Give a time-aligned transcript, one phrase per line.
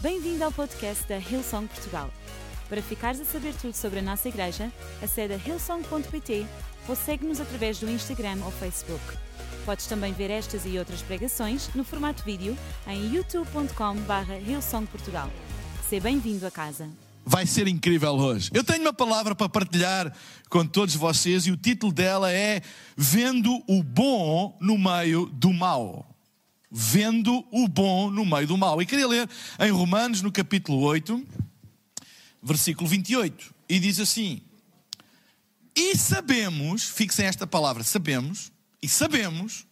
[0.00, 2.08] Bem-vindo ao podcast da Hillsong Portugal.
[2.68, 6.46] Para ficares a saber tudo sobre a nossa igreja, acede a hillsong.pt
[6.86, 9.02] ou segue-nos através do Instagram ou Facebook.
[9.64, 12.56] Podes também ver estas e outras pregações no formato vídeo
[12.86, 15.28] em youtube.com.br hillsongportugal.
[15.88, 16.88] Seja bem-vindo a casa.
[17.26, 18.52] Vai ser incrível hoje.
[18.54, 20.16] Eu tenho uma palavra para partilhar
[20.48, 22.62] com todos vocês e o título dela é
[22.96, 26.07] Vendo o Bom no Meio do Mal
[26.70, 28.80] vendo o bom no meio do mal.
[28.80, 29.28] E queria ler
[29.58, 31.26] em Romanos, no capítulo 8,
[32.42, 34.42] versículo 28, e diz assim:
[35.74, 39.66] E sabemos, fixem esta palavra, sabemos, e sabemos,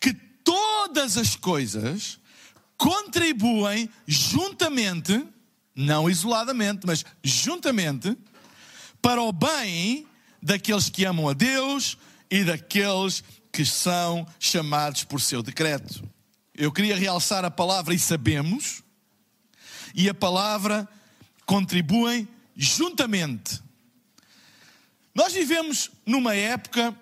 [0.00, 2.18] que todas as coisas
[2.76, 5.26] contribuem juntamente,
[5.74, 8.16] não isoladamente, mas juntamente,
[9.00, 10.06] para o bem
[10.42, 11.96] daqueles que amam a Deus
[12.30, 16.06] e daqueles que que são chamados por seu decreto.
[16.54, 18.82] Eu queria realçar a palavra e sabemos,
[19.94, 20.86] e a palavra
[21.46, 23.62] contribuem juntamente.
[25.14, 26.94] Nós vivemos numa época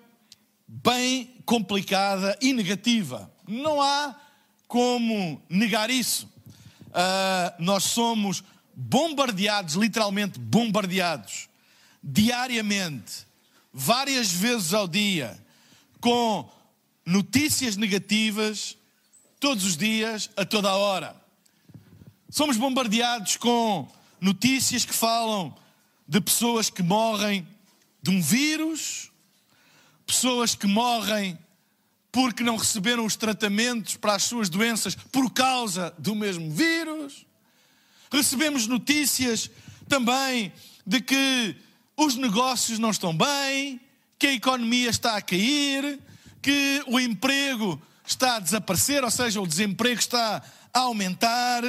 [0.65, 3.29] bem complicada e negativa.
[3.45, 4.15] Não há
[4.65, 6.25] como negar isso.
[6.87, 8.41] Uh, nós somos
[8.73, 11.49] bombardeados, literalmente bombardeados,
[12.01, 13.27] diariamente,
[13.73, 15.37] várias vezes ao dia,
[16.05, 16.47] com
[17.03, 18.77] notícias negativas
[19.39, 21.19] todos os dias, a toda a hora.
[22.29, 25.57] Somos bombardeados com notícias que falam
[26.07, 27.47] de pessoas que morrem
[28.03, 29.09] de um vírus,
[30.05, 31.35] pessoas que morrem
[32.11, 37.25] porque não receberam os tratamentos para as suas doenças por causa do mesmo vírus.
[38.11, 39.49] Recebemos notícias
[39.89, 40.53] também
[40.85, 41.55] de que
[41.97, 43.81] os negócios não estão bem,
[44.17, 45.99] que a economia está a cair,
[46.41, 50.41] que o emprego está a desaparecer, ou seja, o desemprego está
[50.73, 51.63] a aumentar,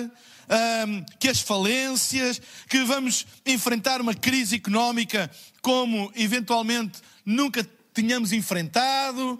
[1.19, 5.31] que as falências, que vamos enfrentar uma crise económica
[5.61, 9.39] como eventualmente nunca tínhamos enfrentado.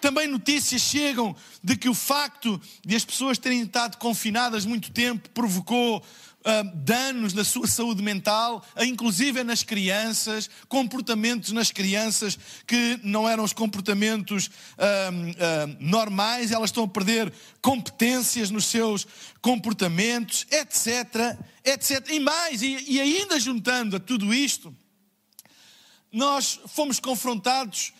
[0.00, 5.28] também notícias chegam de que o facto de as pessoas terem estado confinadas muito tempo
[5.30, 6.02] provocou
[6.46, 13.42] uh, danos na sua saúde mental, inclusive nas crianças, comportamentos nas crianças que não eram
[13.42, 19.06] os comportamentos uh, uh, normais, elas estão a perder competências nos seus
[19.42, 22.08] comportamentos, etc, etc.
[22.10, 24.74] E mais, e, e ainda juntando a tudo isto,
[26.12, 27.92] nós fomos confrontados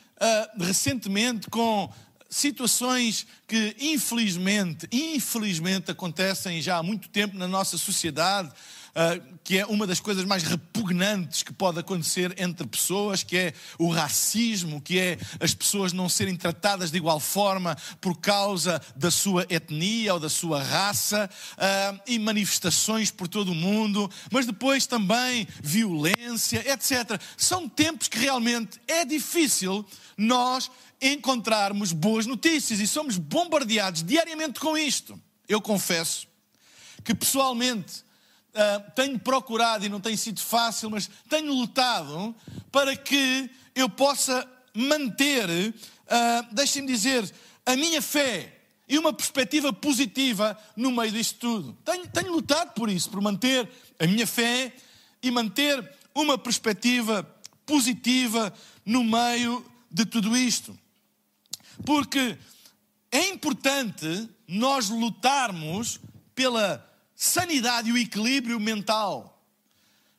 [0.58, 1.92] recentemente com
[2.28, 9.66] situações que infelizmente, infelizmente acontecem já há muito tempo na nossa sociedade, uh, que é
[9.66, 14.98] uma das coisas mais repugnantes que pode acontecer entre pessoas, que é o racismo, que
[14.98, 20.20] é as pessoas não serem tratadas de igual forma por causa da sua etnia ou
[20.20, 27.20] da sua raça, uh, e manifestações por todo o mundo, mas depois também violência, etc.
[27.36, 30.70] São tempos que realmente é difícil nós
[31.00, 35.20] encontrarmos boas notícias e somos bombardeados diariamente com isto.
[35.48, 36.26] Eu confesso
[37.04, 38.00] que pessoalmente
[38.54, 42.34] uh, tenho procurado e não tem sido fácil, mas tenho lutado
[42.72, 47.32] para que eu possa manter, uh, deixem-me dizer,
[47.64, 51.78] a minha fé e uma perspectiva positiva no meio disto tudo.
[51.84, 53.68] Tenho, tenho lutado por isso, por manter
[53.98, 54.72] a minha fé
[55.22, 57.22] e manter uma perspectiva
[57.64, 58.52] positiva
[58.84, 60.78] no meio de tudo isto.
[61.84, 62.36] Porque
[63.10, 66.00] é importante nós lutarmos
[66.34, 69.42] pela sanidade e o equilíbrio mental.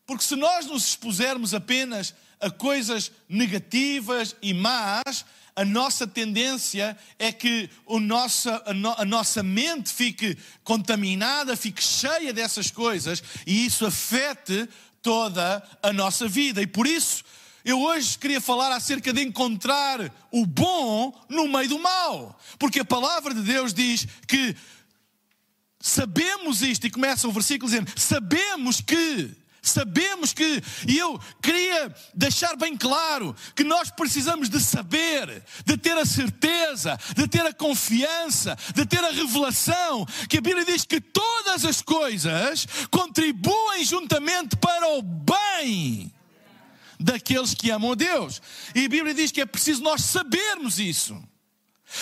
[0.05, 5.25] Porque se nós nos expusermos apenas a coisas negativas e más,
[5.55, 11.83] a nossa tendência é que o nossa, a, no, a, nossa mente fique contaminada, fique
[11.83, 14.69] cheia dessas coisas e isso afete
[15.01, 16.61] toda a nossa vida.
[16.61, 17.23] E por isso
[17.67, 19.99] eu hoje queria falar acerca de encontrar
[20.31, 24.55] o bom no meio do mal, porque a palavra de Deus diz que
[25.77, 29.35] sabemos isto, e começa o versículo dizendo: sabemos que.
[29.59, 35.97] Sabemos que, e eu queria deixar bem claro que nós precisamos de saber, de ter
[35.97, 41.01] a certeza, de ter a confiança, de ter a revelação, que a Bíblia diz que
[41.01, 46.13] todas as coisas contribuem juntamente para o bem
[46.99, 48.41] daqueles que amam a Deus.
[48.73, 51.21] E a Bíblia diz que é preciso nós sabermos isso.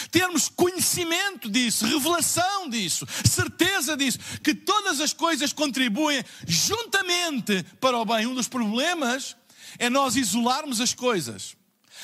[0.09, 8.05] Termos conhecimento disso, revelação disso, certeza disso, que todas as coisas contribuem juntamente para o
[8.05, 8.25] bem.
[8.25, 9.35] Um dos problemas
[9.77, 11.55] é nós isolarmos as coisas.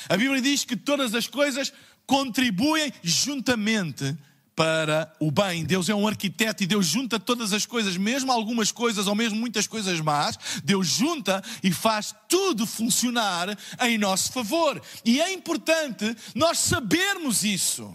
[0.08, 1.72] A Bíblia diz que todas as coisas
[2.06, 4.16] contribuem juntamente
[4.54, 5.64] para o bem.
[5.64, 9.38] Deus é um arquiteto e Deus junta todas as coisas, mesmo algumas coisas ou mesmo
[9.38, 10.38] muitas coisas más.
[10.62, 14.80] Deus junta e faz tudo funcionar em nosso favor.
[15.04, 17.94] E é importante nós sabermos isso.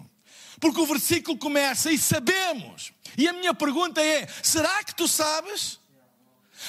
[0.59, 2.91] Porque o versículo começa e sabemos.
[3.15, 5.79] E a minha pergunta é: será que tu sabes?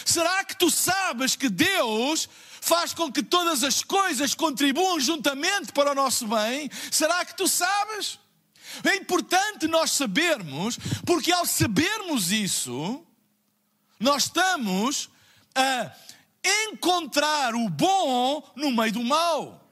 [0.04, 2.28] Será que tu sabes que Deus
[2.60, 6.70] faz com que todas as coisas contribuam juntamente para o nosso bem?
[6.90, 8.18] Será que tu sabes?
[8.84, 13.04] É importante nós sabermos, porque ao sabermos isso,
[13.98, 15.10] nós estamos
[15.54, 15.92] a
[16.70, 19.64] encontrar o bom no meio do mal.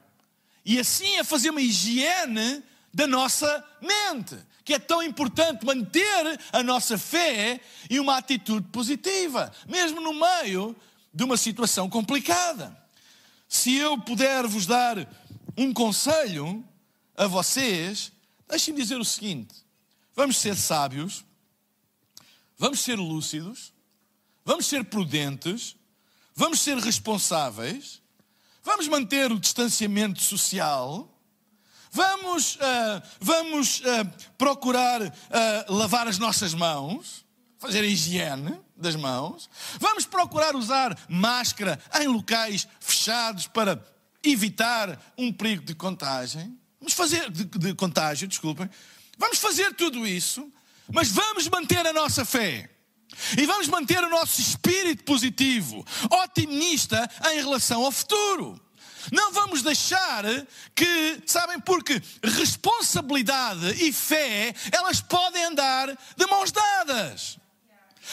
[0.65, 2.61] E assim a fazer uma higiene
[2.93, 9.51] da nossa mente, que é tão importante manter a nossa fé e uma atitude positiva,
[9.67, 10.75] mesmo no meio
[11.13, 12.77] de uma situação complicada.
[13.47, 15.07] Se eu puder vos dar
[15.57, 16.63] um conselho
[17.15, 18.11] a vocês,
[18.47, 19.55] Deixem-me dizer o seguinte:
[20.15, 21.25] vamos ser sábios,
[22.57, 23.73] vamos ser lúcidos,
[24.45, 25.75] vamos ser prudentes,
[26.35, 28.01] vamos ser responsáveis,
[28.63, 31.07] vamos manter o distanciamento social,
[31.91, 33.83] vamos, uh, vamos uh,
[34.37, 35.11] procurar uh,
[35.73, 37.25] lavar as nossas mãos,
[37.57, 39.49] fazer a higiene das mãos,
[39.79, 43.83] vamos procurar usar máscara em locais fechados para
[44.23, 46.57] evitar um perigo de contagem.
[46.79, 48.69] Vamos fazer, de, de contágio, desculpem.
[49.17, 50.51] Vamos fazer tudo isso,
[50.91, 52.69] mas vamos manter a nossa fé.
[53.37, 55.85] E vamos manter o nosso espírito positivo,
[56.23, 58.61] otimista em relação ao futuro.
[59.11, 60.23] Não vamos deixar
[60.75, 67.39] que, sabem, porque responsabilidade e fé, elas podem andar de mãos dadas.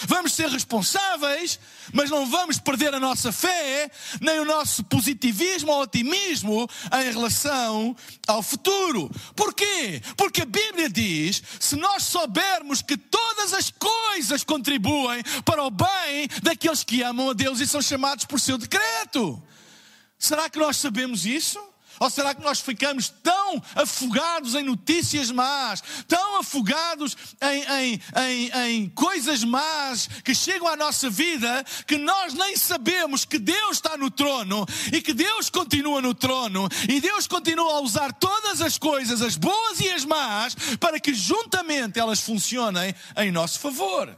[0.07, 1.59] Vamos ser responsáveis,
[1.93, 7.97] mas não vamos perder a nossa fé, nem o nosso positivismo ou otimismo em relação
[8.27, 9.11] ao futuro.
[9.37, 10.03] Porquê?
[10.17, 16.29] Porque a Bíblia diz: se nós soubermos que todas as coisas contribuem para o bem
[16.43, 19.43] daqueles que amam a Deus e são chamados por seu decreto.
[20.19, 21.74] Será que nós sabemos isso?
[22.01, 28.51] Ou será que nós ficamos tão afogados em notícias más, tão afogados em, em, em,
[28.51, 33.97] em, coisas más que chegam à nossa vida, que nós nem sabemos que Deus está
[33.97, 38.79] no trono e que Deus continua no trono e Deus continua a usar todas as
[38.79, 44.15] coisas, as boas e as más, para que juntamente elas funcionem em nosso favor?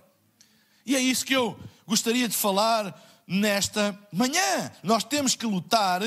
[0.85, 2.95] E é isso que eu gostaria de falar
[3.27, 4.71] nesta manhã.
[4.83, 6.03] Nós temos que lutar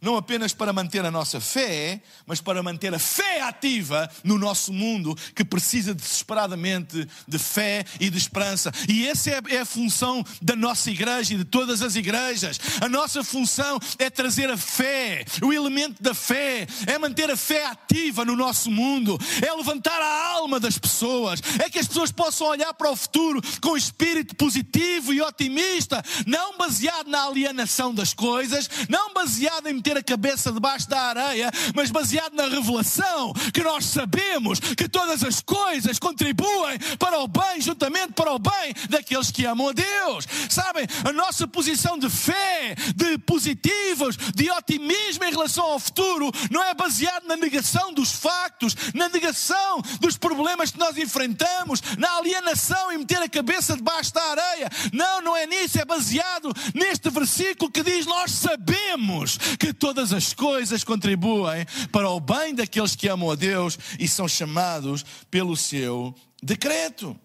[0.00, 4.72] não apenas para manter a nossa fé, mas para manter a fé ativa no nosso
[4.72, 8.72] mundo que precisa desesperadamente de fé e de esperança.
[8.88, 12.58] E essa é, é a função da nossa igreja e de todas as igrejas.
[12.80, 17.66] A nossa função é trazer a fé, o elemento da fé, é manter a fé
[17.66, 22.46] ativa no nosso mundo, é levantar a alma das pessoas, é que as pessoas possam
[22.46, 28.68] olhar para o futuro com espírito positivo e otimista, não baseado na alienação das coisas,
[28.88, 33.62] não baseado em meter meter a cabeça debaixo da areia, mas baseado na revelação que
[33.62, 39.30] nós sabemos que todas as coisas contribuem para o bem, juntamente para o bem daqueles
[39.30, 40.26] que amam a Deus.
[40.48, 46.62] Sabem, a nossa posição de fé, de positivos, de otimismo em relação ao futuro, não
[46.62, 52.92] é baseado na negação dos factos, na negação dos problemas que nós enfrentamos, na alienação
[52.92, 54.68] e meter a cabeça debaixo da areia.
[54.92, 60.34] Não, não é nisso, é baseado neste versículo que diz: Nós sabemos que todas as
[60.34, 66.14] coisas contribuem para o bem daqueles que amam a Deus e são chamados pelo seu
[66.40, 67.18] decreto.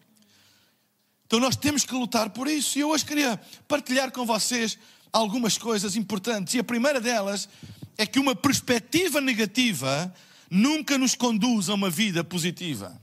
[1.28, 2.78] Então nós temos que lutar por isso.
[2.78, 4.80] E eu hoje queria partilhar com vocês
[5.12, 6.54] algumas coisas importantes.
[6.54, 7.50] E a primeira delas
[7.98, 10.14] é que uma perspectiva negativa
[10.50, 13.00] nunca nos conduz a uma vida positiva.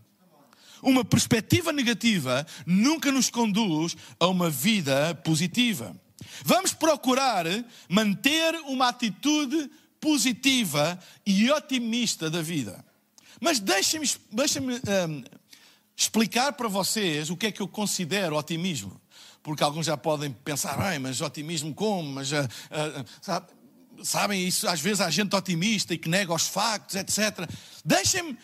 [0.83, 5.95] Uma perspectiva negativa nunca nos conduz a uma vida positiva.
[6.45, 7.47] Vamos procurar
[7.89, 12.85] manter uma atitude positiva e otimista da vida.
[13.41, 15.25] Mas deixem-me deixem um,
[15.97, 19.01] explicar para vocês o que é que eu considero otimismo.
[19.43, 22.09] Porque alguns já podem pensar, ai, mas otimismo como?
[22.13, 23.47] Mas, uh, uh, sabe,
[24.03, 27.49] sabem, isso às vezes há gente otimista e que nega os factos, etc.
[27.85, 28.39] Deixem-me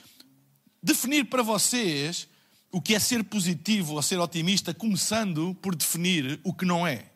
[0.82, 2.28] definir para vocês
[2.70, 7.06] o que é ser positivo ou ser otimista, começando por definir o que não é.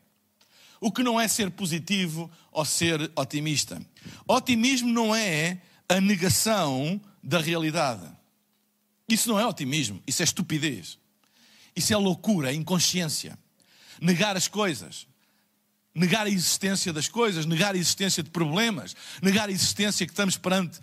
[0.83, 3.81] O que não é ser positivo ou ser otimista.
[4.27, 8.05] Otimismo não é a negação da realidade.
[9.09, 10.99] Isso não é otimismo, isso é estupidez.
[11.77, 13.39] Isso é loucura, é inconsciência.
[14.01, 15.07] Negar as coisas.
[15.95, 20.37] negar a existência das coisas, negar a existência de problemas, negar a existência que estamos
[20.37, 20.81] perante,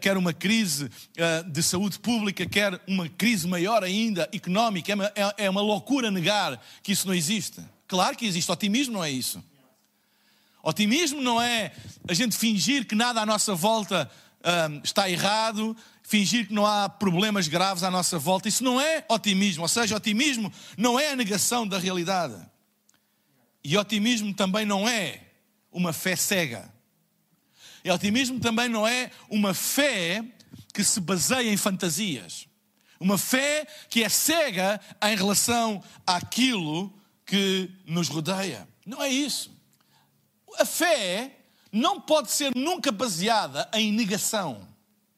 [0.00, 4.92] quer uma crise uh, de saúde pública, quer uma crise maior ainda, económica.
[4.92, 7.60] É uma, é, é uma loucura negar que isso não existe.
[7.86, 8.50] Claro que existe.
[8.50, 9.42] Otimismo não é isso.
[10.62, 11.72] Otimismo não é
[12.08, 14.10] a gente fingir que nada à nossa volta
[14.40, 18.48] uh, está errado, fingir que não há problemas graves à nossa volta.
[18.48, 19.62] Isso não é otimismo.
[19.62, 22.34] Ou seja, otimismo não é a negação da realidade.
[23.62, 25.20] E otimismo também não é
[25.70, 26.72] uma fé cega.
[27.84, 30.24] E otimismo também não é uma fé
[30.72, 32.46] que se baseia em fantasias.
[32.98, 36.92] Uma fé que é cega em relação àquilo
[37.24, 38.68] que nos rodeia.
[38.84, 39.50] Não é isso.
[40.58, 41.38] A fé
[41.72, 44.66] não pode ser nunca baseada em negação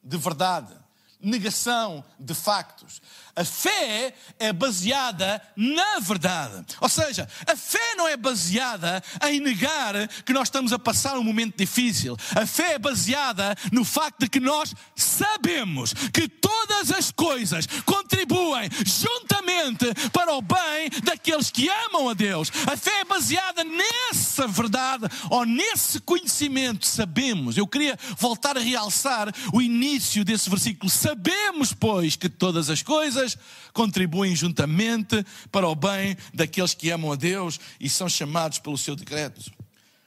[0.06, 0.72] de verdade,
[1.20, 3.02] negação de factos.
[3.36, 6.64] A fé é baseada na verdade.
[6.80, 11.22] Ou seja, a fé não é baseada em negar que nós estamos a passar um
[11.22, 12.16] momento difícil.
[12.34, 18.70] A fé é baseada no facto de que nós sabemos que todas as coisas contribuem
[18.86, 22.50] juntamente para o bem daqueles que amam a Deus.
[22.66, 26.86] A fé é baseada nessa verdade ou nesse conhecimento.
[26.86, 27.58] Sabemos.
[27.58, 30.88] Eu queria voltar a realçar o início desse versículo.
[30.88, 33.25] Sabemos, pois, que todas as coisas
[33.72, 38.94] contribuem juntamente para o bem daqueles que amam a Deus e são chamados pelo seu
[38.94, 39.40] decreto.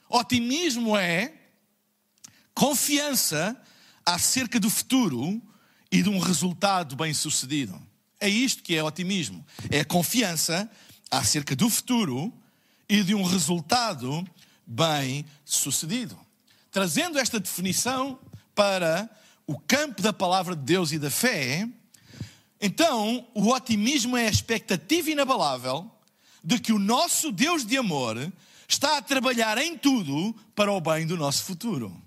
[0.08, 1.32] Otimismo é
[2.54, 3.60] confiança
[4.04, 5.42] acerca do futuro
[5.90, 7.80] e de um resultado bem-sucedido.
[8.18, 9.44] É isto que é otimismo.
[9.70, 10.70] É confiança
[11.10, 12.32] acerca do futuro
[12.88, 14.24] e de um resultado
[14.66, 16.18] bem-sucedido.
[16.70, 18.18] Trazendo esta definição
[18.54, 19.08] para
[19.46, 21.68] o campo da palavra de Deus e da fé,
[22.60, 25.90] então, o otimismo é a expectativa inabalável
[26.44, 28.32] de que o nosso Deus de amor
[28.68, 32.00] está a trabalhar em tudo para o bem do nosso futuro.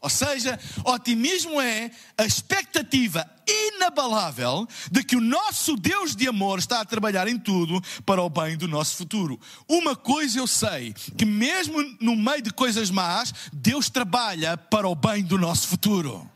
[0.00, 6.80] Ou seja, otimismo é a expectativa inabalável de que o nosso Deus de amor está
[6.80, 9.40] a trabalhar em tudo para o bem do nosso futuro.
[9.68, 14.94] Uma coisa eu sei, que mesmo no meio de coisas más, Deus trabalha para o
[14.94, 16.30] bem do nosso futuro.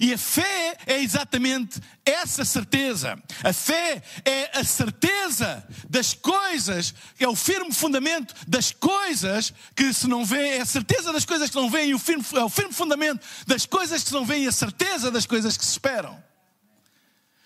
[0.00, 3.18] E a fé é exatamente essa certeza.
[3.42, 10.06] A fé é a certeza das coisas, é o firme fundamento das coisas que se
[10.06, 12.48] não vê, é a certeza das coisas que não vêem, e o firme, é o
[12.48, 15.72] firme fundamento das coisas que se não vêem, e a certeza das coisas que se
[15.72, 16.22] esperam.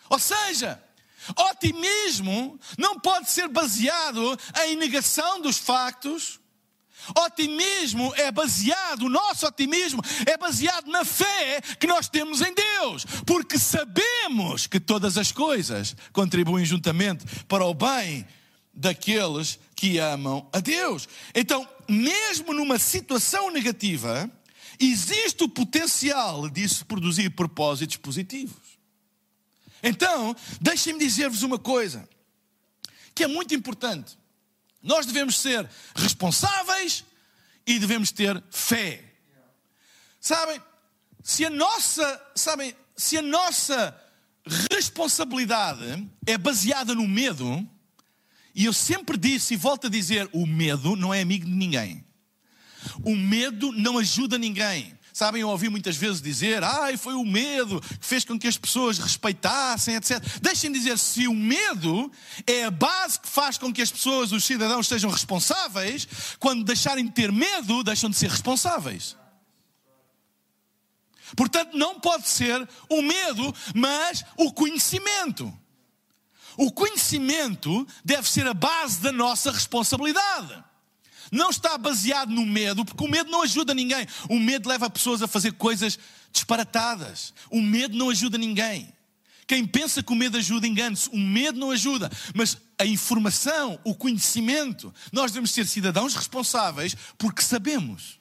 [0.08, 0.82] Ou seja,
[1.36, 6.37] otimismo não pode ser baseado em negação dos factos
[7.16, 13.04] Otimismo é baseado, o nosso otimismo é baseado na fé que nós temos em Deus,
[13.26, 18.26] porque sabemos que todas as coisas contribuem juntamente para o bem
[18.72, 21.08] daqueles que amam a Deus.
[21.34, 24.30] Então, mesmo numa situação negativa,
[24.78, 28.78] existe o potencial disso produzir propósitos positivos.
[29.82, 32.08] Então, deixem-me dizer-vos uma coisa
[33.14, 34.16] que é muito importante.
[34.82, 37.04] Nós devemos ser responsáveis
[37.66, 39.04] e devemos ter fé.
[40.20, 40.60] Sabem?
[41.22, 43.96] Se a nossa, sabem, se a nossa
[44.70, 47.68] responsabilidade é baseada no medo,
[48.54, 52.04] e eu sempre disse e volto a dizer, o medo não é amigo de ninguém.
[53.04, 54.97] O medo não ajuda ninguém.
[55.18, 58.56] Sabem, eu ouvi muitas vezes dizer, ai, foi o medo que fez com que as
[58.56, 60.24] pessoas respeitassem, etc.
[60.40, 62.08] Deixem dizer, se o medo
[62.46, 66.06] é a base que faz com que as pessoas, os cidadãos, sejam responsáveis,
[66.38, 69.16] quando deixarem de ter medo, deixam de ser responsáveis.
[71.36, 75.52] Portanto, não pode ser o medo, mas o conhecimento.
[76.56, 80.62] O conhecimento deve ser a base da nossa responsabilidade
[81.30, 84.06] não está baseado no medo, porque o medo não ajuda ninguém.
[84.28, 85.98] O medo leva pessoas a fazer coisas
[86.32, 87.32] disparatadas.
[87.50, 88.92] O medo não ajuda ninguém.
[89.46, 91.08] Quem pensa que o medo ajuda, engane-se.
[91.08, 97.42] O medo não ajuda, mas a informação, o conhecimento, nós devemos ser cidadãos responsáveis porque
[97.42, 98.18] sabemos.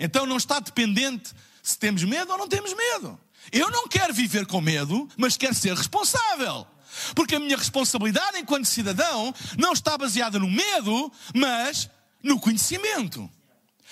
[0.00, 1.32] Então não está dependente
[1.62, 3.18] se temos medo ou não temos medo.
[3.52, 6.66] Eu não quero viver com medo, mas quero ser responsável.
[7.14, 11.88] Porque a minha responsabilidade enquanto cidadão não está baseada no medo, mas
[12.26, 13.30] no conhecimento.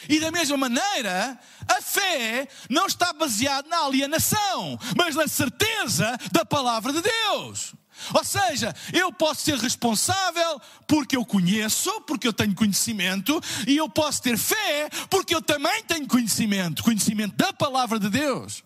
[0.09, 6.45] E da mesma maneira, a fé não está baseada na alienação, mas na certeza da
[6.45, 7.75] palavra de Deus.
[8.13, 13.89] Ou seja, eu posso ser responsável porque eu conheço, porque eu tenho conhecimento, e eu
[13.89, 18.63] posso ter fé porque eu também tenho conhecimento conhecimento da palavra de Deus.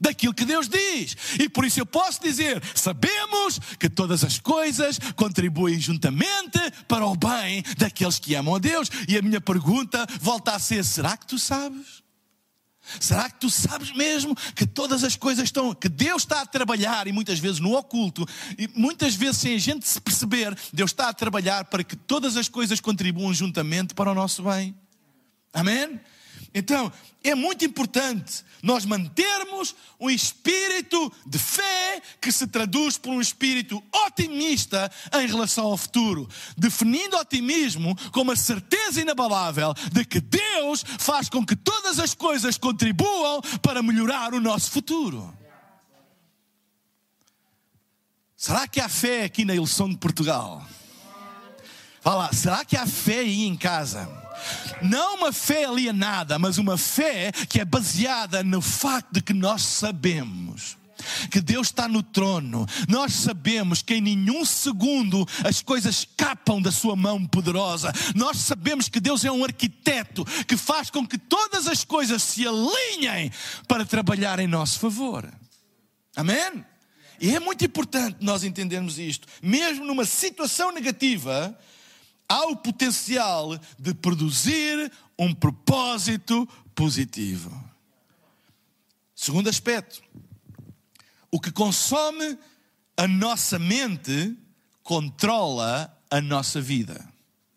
[0.00, 1.16] Daquilo que Deus diz.
[1.38, 7.16] E por isso eu posso dizer: sabemos que todas as coisas contribuem juntamente para o
[7.16, 8.90] bem daqueles que amam a Deus.
[9.08, 12.02] E a minha pergunta volta a ser: será que tu sabes?
[13.00, 17.06] Será que tu sabes mesmo que todas as coisas estão, que Deus está a trabalhar
[17.06, 18.26] e muitas vezes no oculto,
[18.56, 22.36] e muitas vezes sem a gente se perceber, Deus está a trabalhar para que todas
[22.36, 24.74] as coisas contribuam juntamente para o nosso bem?
[25.52, 26.00] Amém?
[26.54, 33.20] Então, é muito importante nós mantermos um espírito de fé que se traduz por um
[33.20, 40.84] espírito otimista em relação ao futuro, definindo otimismo como a certeza inabalável de que Deus
[40.98, 45.36] faz com que todas as coisas contribuam para melhorar o nosso futuro.
[48.36, 50.64] Será que há fé aqui na Ilson de Portugal?
[52.00, 54.08] Fala, será que há fé aí em casa?
[54.82, 59.62] Não uma fé alienada, mas uma fé que é baseada no facto de que nós
[59.62, 60.78] sabemos
[61.30, 62.66] que Deus está no trono.
[62.88, 67.92] Nós sabemos que em nenhum segundo as coisas escapam da sua mão poderosa.
[68.14, 72.46] Nós sabemos que Deus é um arquiteto que faz com que todas as coisas se
[72.46, 73.30] alinhem
[73.66, 75.28] para trabalhar em nosso favor.
[76.16, 76.64] Amém?
[77.20, 79.26] E é muito importante nós entendermos isto.
[79.42, 81.56] Mesmo numa situação negativa,
[82.28, 87.50] há o potencial de produzir um propósito positivo.
[89.14, 90.02] Segundo aspecto,
[91.30, 92.38] o que consome
[92.96, 94.36] a nossa mente
[94.82, 97.06] controla a nossa vida.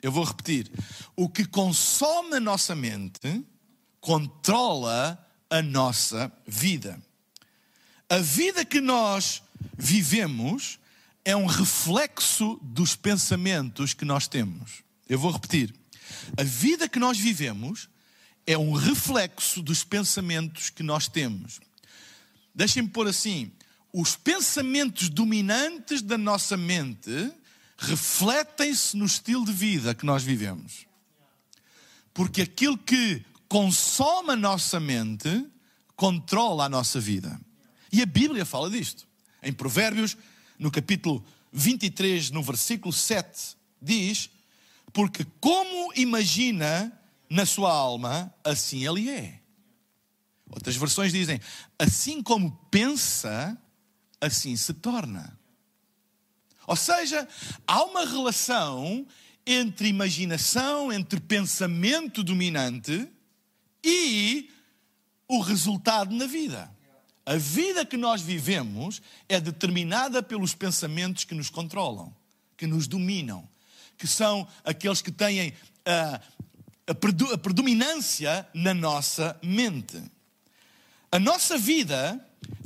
[0.02, 0.70] Eu vou repetir.
[1.16, 3.46] O que consome a nossa mente
[4.00, 7.02] controla a nossa vida.
[8.10, 9.42] A vida que nós
[9.78, 10.80] vivemos
[11.24, 14.84] é um reflexo dos pensamentos que nós temos.
[15.08, 15.74] Eu vou repetir.
[16.38, 17.90] A vida que nós vivemos
[18.46, 21.60] é um reflexo dos pensamentos que nós temos.
[22.54, 23.52] Deixem-me pôr assim:
[23.94, 27.32] os pensamentos dominantes da nossa mente
[27.78, 30.86] refletem-se no estilo de vida que nós vivemos.
[32.14, 35.46] Porque aquilo que consome a nossa mente
[35.96, 37.40] controla a nossa vida.
[37.92, 39.08] E a Bíblia fala disto.
[39.44, 40.16] Em Provérbios
[40.62, 44.30] no capítulo 23, no versículo 7, diz:
[44.94, 46.94] Porque como imagina
[47.28, 49.42] na sua alma, assim ele é.
[50.48, 51.42] Outras versões dizem:
[51.80, 53.60] Assim como pensa,
[54.22, 55.36] assim se torna.
[56.68, 57.28] Ou seja,
[57.66, 59.08] há uma relação
[59.44, 63.10] entre imaginação, entre pensamento dominante
[63.84, 64.48] e
[65.28, 66.72] o resultado na vida.
[67.26, 72.14] A vida que nós vivemos é determinada pelos pensamentos que nos controlam,
[72.58, 73.48] que nos dominam,
[73.98, 75.54] que são aqueles que têm
[75.86, 76.20] a,
[76.88, 80.02] a, predominância na nossa mente.
[81.12, 82.20] A nossa vida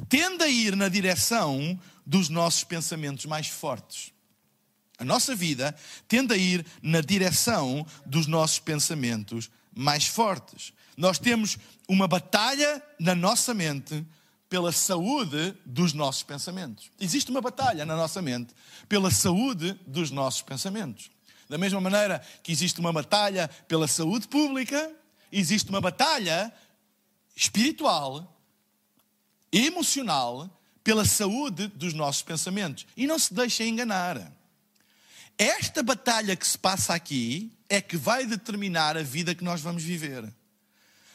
[0.08, 4.14] tende a ir na direção dos nossos pensamentos mais fortes.
[4.98, 5.76] A nossa vida
[6.08, 10.72] tende a ir na direção dos nossos pensamentos mais fortes.
[10.96, 11.58] Nós temos
[11.90, 14.06] uma batalha na nossa mente
[14.56, 16.90] pela saúde dos nossos pensamentos.
[16.98, 18.54] Existe uma batalha na nossa mente
[18.88, 21.12] pela saúde dos nossos pensamentos.
[21.50, 24.96] Da mesma maneira que existe uma batalha pela saúde pública,
[25.30, 26.54] existe uma batalha
[27.36, 28.34] espiritual,
[29.52, 30.50] emocional,
[30.82, 32.88] pela saúde dos nossos pensamentos.
[32.96, 34.32] E não se deixem enganar.
[35.38, 39.84] Esta batalha que se passa aqui é que vai determinar a vida que nós vamos
[39.84, 40.34] viver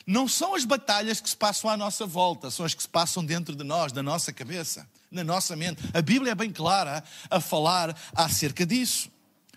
[0.07, 3.25] não são as batalhas que se passam à nossa volta, são as que se passam
[3.25, 5.83] dentro de nós, da nossa cabeça, na nossa mente.
[5.93, 9.11] A Bíblia é bem clara a falar acerca disso.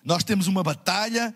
[0.03, 1.34] Nós temos uma batalha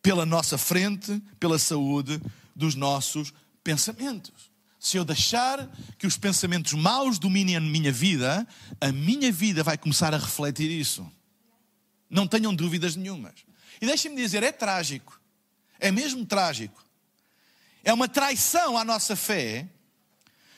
[0.00, 2.20] pela nossa frente, pela saúde
[2.54, 3.32] dos nossos
[3.62, 4.50] pensamentos.
[4.78, 8.46] Se eu deixar que os pensamentos maus dominem a minha vida,
[8.80, 11.08] a minha vida vai começar a refletir isso.
[12.10, 13.34] Não tenham dúvidas nenhumas.
[13.80, 15.20] E deixem-me dizer, é trágico.
[15.78, 16.81] É mesmo trágico
[17.84, 19.68] é uma traição à nossa fé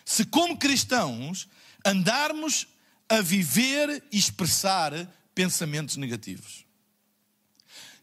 [0.04, 1.48] se, como cristãos,
[1.84, 2.66] andarmos
[3.08, 4.92] a viver e expressar
[5.34, 6.64] pensamentos negativos.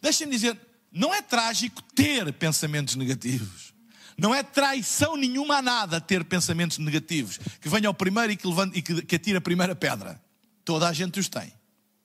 [0.02, 0.60] Deixem-me dizer,
[0.92, 3.72] não é trágico ter pensamentos negativos.
[4.18, 7.40] Não é traição nenhuma a nada ter pensamentos negativos.
[7.60, 10.22] Que venha ao primeiro e que, levante, e que, que atire a primeira pedra.
[10.66, 11.54] Toda a gente os tem.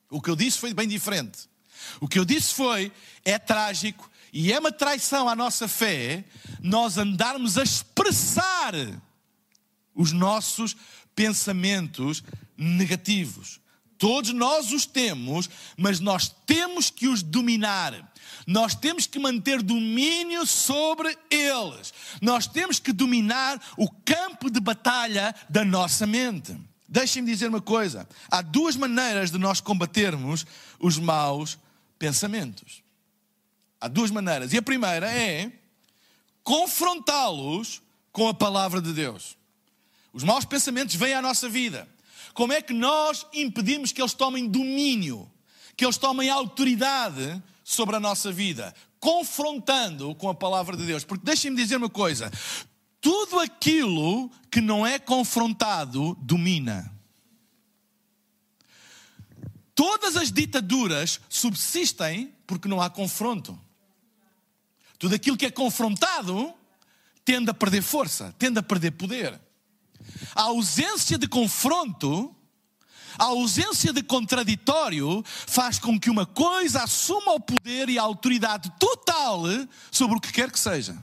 [0.09, 1.49] O que eu disse foi bem diferente.
[2.01, 2.93] O que eu disse foi:
[3.25, 6.25] é trágico e é uma traição à nossa fé
[6.61, 8.75] nós andarmos a expressar
[9.95, 10.77] os nossos
[11.15, 12.23] pensamentos
[12.57, 13.61] negativos.
[13.99, 18.13] Todos nós os temos, mas nós temos que os dominar.
[18.47, 21.95] Nós temos que manter domínio sobre eles.
[22.21, 26.57] Nós temos que dominar o campo de batalha da nossa mente.
[26.89, 30.47] Deixem-me dizer uma coisa: há duas maneiras de nós combatermos
[30.79, 31.59] os maus
[31.99, 32.86] pensamentos.
[33.81, 34.53] Há duas maneiras.
[34.53, 35.53] E a primeira é
[36.43, 39.37] confrontá-los com a palavra de Deus.
[40.13, 41.89] Os maus pensamentos vêm à nossa vida.
[42.33, 45.31] Como é que nós impedimos que eles tomem domínio,
[45.77, 48.75] que eles tomem autoridade sobre a nossa vida?
[48.99, 51.05] Confrontando com a palavra de Deus.
[51.05, 52.31] Porque deixem-me dizer uma coisa:
[53.01, 56.93] tudo aquilo que não é confrontado domina.
[59.75, 63.59] Todas as ditaduras subsistem porque não há confronto.
[64.99, 66.53] Tudo aquilo que é confrontado
[67.25, 69.39] tende a perder força, tende a perder poder.
[70.35, 72.35] A ausência de confronto,
[73.19, 78.71] a ausência de contraditório, faz com que uma coisa assuma o poder e a autoridade
[78.79, 79.43] total
[79.91, 80.97] sobre o que quer que seja.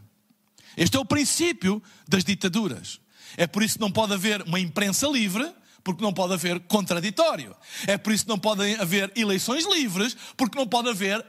[0.78, 3.00] Este é o princípio das ditaduras.
[3.38, 5.52] É por isso que não pode haver uma imprensa livre,
[5.84, 7.56] porque não pode haver contraditório.
[7.86, 11.24] É por isso que não podem haver eleições livres, porque não pode haver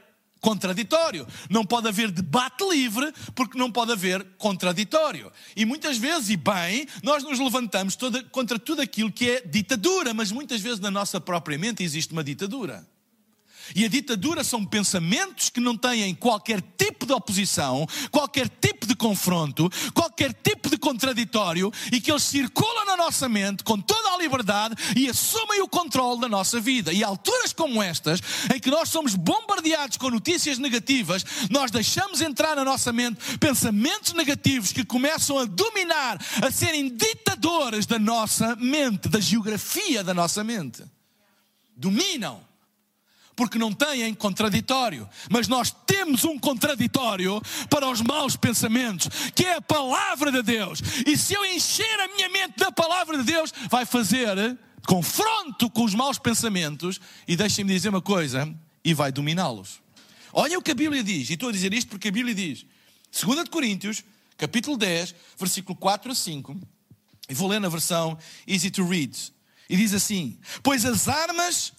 [0.45, 1.25] contraditório.
[1.49, 5.31] Não pode haver debate livre, porque não pode haver contraditório.
[5.55, 10.13] E muitas vezes, e bem, nós nos levantamos toda, contra tudo aquilo que é ditadura,
[10.13, 12.85] mas muitas vezes na nossa própria mente existe uma ditadura.
[13.73, 18.95] E a ditadura são pensamentos que não têm qualquer tipo de oposição, qualquer tipo de
[18.95, 24.17] confronto, qualquer tipo de contraditório e que eles circulam na nossa mente com toda a
[24.17, 26.93] liberdade e assumem o controle da nossa vida.
[26.93, 28.19] E alturas como estas,
[28.53, 34.13] em que nós somos bombardeados com notícias negativas, nós deixamos entrar na nossa mente pensamentos
[34.13, 40.43] negativos que começam a dominar, a serem ditadores da nossa mente, da geografia da nossa
[40.43, 40.83] mente.
[41.75, 42.41] Dominam
[43.35, 45.07] porque não têm contraditório.
[45.29, 50.81] Mas nós temos um contraditório para os maus pensamentos, que é a palavra de Deus.
[51.05, 55.83] E se eu encher a minha mente da palavra de Deus, vai fazer confronto com
[55.83, 59.81] os maus pensamentos e deixem-me dizer uma coisa, e vai dominá-los.
[60.31, 62.65] Olha o que a Bíblia diz, e estou a dizer isto porque a Bíblia diz,
[63.23, 64.03] 2 de Coríntios,
[64.37, 66.59] capítulo 10, versículo 4 a 5,
[67.29, 68.17] e vou ler na versão
[68.47, 69.17] easy to read,
[69.69, 71.73] e diz assim: Pois as armas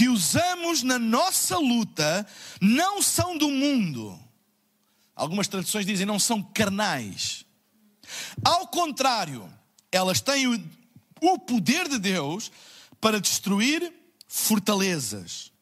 [0.00, 2.26] que usamos na nossa luta
[2.58, 4.18] não são do mundo.
[5.14, 7.44] Algumas traduções dizem não são carnais.
[8.42, 9.46] Ao contrário,
[9.92, 10.46] elas têm
[11.20, 12.50] o, poder de Deus
[12.98, 13.92] para destruir
[14.26, 15.52] fortalezas.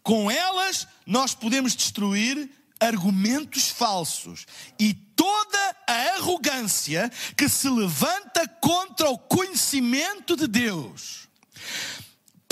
[0.00, 4.46] Com elas, nós podemos destruir argumentos falsos
[4.78, 11.22] e toda a arrogância que se levanta contra o conhecimento de Deus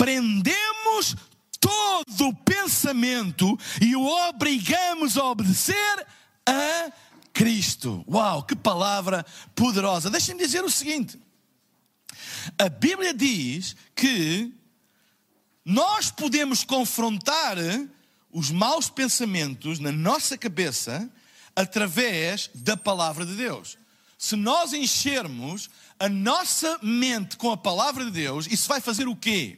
[0.01, 1.15] prendemos
[1.59, 6.07] todo o pensamento e o obrigamos a obedecer
[6.43, 6.91] a
[7.31, 8.03] Cristo.
[8.09, 10.09] Uau, que palavra poderosa!
[10.09, 11.19] Deixem-me dizer o seguinte:
[12.57, 14.51] a Bíblia diz que
[15.63, 17.57] nós podemos confrontar
[18.31, 21.07] os maus pensamentos na nossa cabeça
[21.55, 23.77] através da palavra de Deus.
[24.21, 25.67] Se nós enchermos
[25.99, 29.57] a nossa mente com a palavra de Deus, isso vai fazer o quê?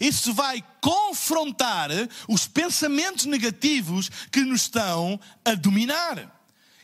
[0.00, 1.90] Isso vai confrontar
[2.28, 6.28] os pensamentos negativos que nos estão a dominar.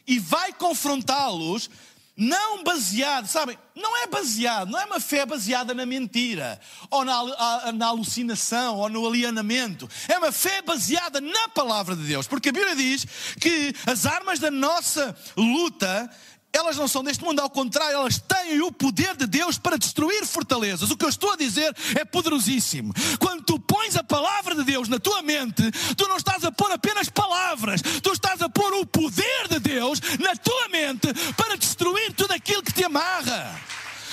[0.07, 1.69] E vai confrontá-los
[2.17, 6.59] não baseado, sabem, não é baseado, não é uma fé baseada na mentira,
[6.91, 9.87] ou na, na, alucinação, ou no alienamento.
[10.09, 13.05] É uma fé baseada na palavra de Deus, porque a Bíblia diz
[13.39, 16.09] que as armas da nossa luta
[16.57, 20.25] elas não são deste mundo, ao contrário, elas têm o poder de Deus para destruir
[20.27, 20.90] fortalezas.
[20.90, 22.95] O que eu estou a dizer é poderosíssimo.
[23.19, 25.62] Quando tu pões a palavra de Deus na tua mente,
[25.97, 30.01] tu não estás a pôr apenas palavras, tu estás a pôr o poder de Deus
[30.19, 33.65] na tua mente para destruir tudo aquilo que te amarra.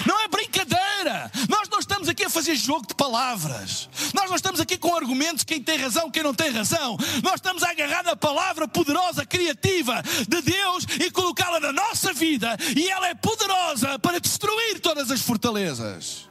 [0.05, 1.31] Não é brincadeira.
[1.49, 3.89] Nós não estamos aqui a fazer jogo de palavras.
[4.13, 6.97] Nós não estamos aqui com argumentos quem tem razão, quem não tem razão.
[7.23, 12.57] Nós estamos a agarrar na palavra poderosa, criativa de Deus e colocá-la na nossa vida.
[12.75, 16.29] E ela é poderosa para destruir todas as fortalezas.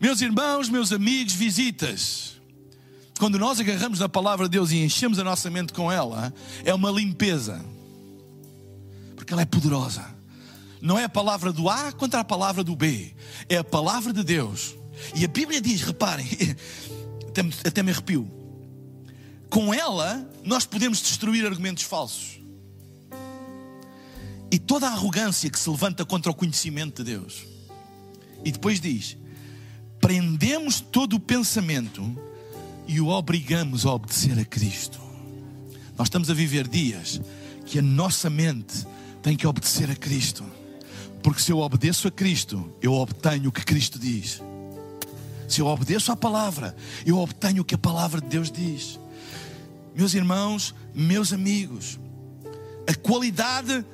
[0.00, 2.38] Meus irmãos, meus amigos, visitas.
[3.18, 6.32] Quando nós agarramos na palavra de Deus e enchemos a nossa mente com ela,
[6.64, 7.64] é uma limpeza.
[9.16, 10.17] Porque ela é poderosa
[10.80, 13.14] não é a palavra do A contra a palavra do B,
[13.48, 14.74] é a palavra de Deus.
[15.14, 16.26] E a Bíblia diz, reparem,
[17.28, 18.30] até me, até me arrepio,
[19.48, 22.38] com ela nós podemos destruir argumentos falsos.
[24.50, 27.44] E toda a arrogância que se levanta contra o conhecimento de Deus.
[28.44, 29.16] E depois diz:
[30.00, 32.16] prendemos todo o pensamento
[32.86, 34.98] e o obrigamos a obedecer a Cristo.
[35.98, 37.20] Nós estamos a viver dias
[37.66, 38.86] que a nossa mente
[39.22, 40.44] tem que obedecer a Cristo.
[41.22, 44.42] Porque se eu obedeço a Cristo, eu obtenho o que Cristo diz.
[45.48, 46.76] Se eu obedeço à palavra,
[47.06, 49.00] eu obtenho o que a palavra de Deus diz.
[49.94, 51.98] Meus irmãos, meus amigos,
[52.86, 53.84] a qualidade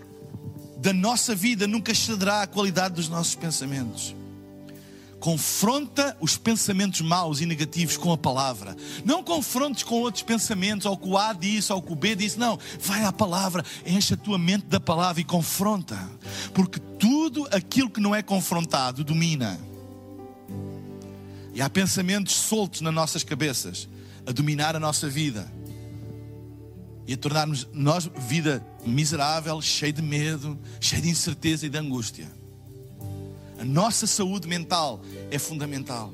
[0.78, 4.14] da nossa vida nunca excederá a qualidade dos nossos pensamentos
[5.24, 8.76] confronta os pensamentos maus e negativos com a palavra.
[9.06, 12.38] Não confrontes com outros pensamentos, ou com o A disse, ou com o B disse.
[12.38, 15.98] Não, vai à palavra, enche a tua mente da palavra e confronta.
[16.52, 19.58] Porque tudo aquilo que não é confrontado domina.
[21.54, 23.88] E há pensamentos soltos nas nossas cabeças
[24.26, 25.50] a dominar a nossa vida
[27.06, 32.43] e a tornar-nos nós vida miserável, cheia de medo, cheia de incerteza e de angústia.
[33.64, 35.00] A nossa saúde mental
[35.30, 36.12] é fundamental.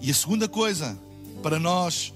[0.00, 0.96] E a segunda coisa,
[1.42, 2.14] para nós,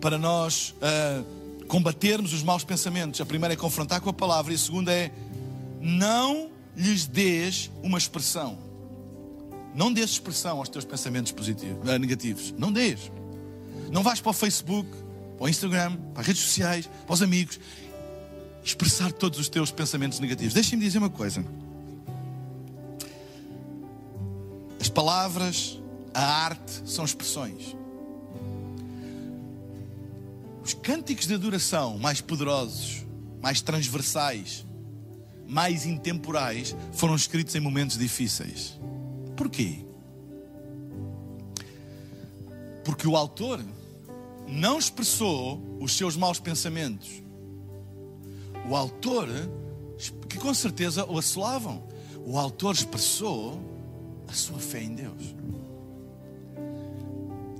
[0.00, 4.56] para nós uh, combatermos os maus pensamentos, a primeira é confrontar com a palavra, e
[4.56, 5.12] a segunda é
[5.80, 8.58] não lhes dês uma expressão.
[9.72, 12.52] Não dês expressão aos teus pensamentos positivos, uh, negativos.
[12.58, 13.08] Não dês.
[13.92, 14.90] Não vais para o Facebook,
[15.38, 17.60] para o Instagram, para as redes sociais, para os amigos
[18.62, 20.54] expressar todos os teus pensamentos negativos.
[20.54, 21.44] Deixem-me dizer uma coisa.
[24.80, 25.80] As palavras,
[26.14, 27.76] a arte são expressões.
[30.64, 33.04] Os cânticos de adoração mais poderosos,
[33.40, 34.64] mais transversais,
[35.46, 38.78] mais intemporais foram escritos em momentos difíceis.
[39.36, 39.84] Porquê?
[42.84, 43.64] Porque o autor
[44.46, 47.22] não expressou os seus maus pensamentos
[48.68, 49.28] o autor,
[50.28, 51.82] que com certeza o assolavam,
[52.24, 53.60] o autor expressou
[54.28, 55.34] a sua fé em Deus.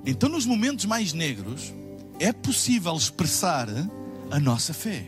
[0.06, 1.72] Então, nos momentos mais negros,
[2.18, 3.68] é possível expressar
[4.30, 5.06] a nossa fé.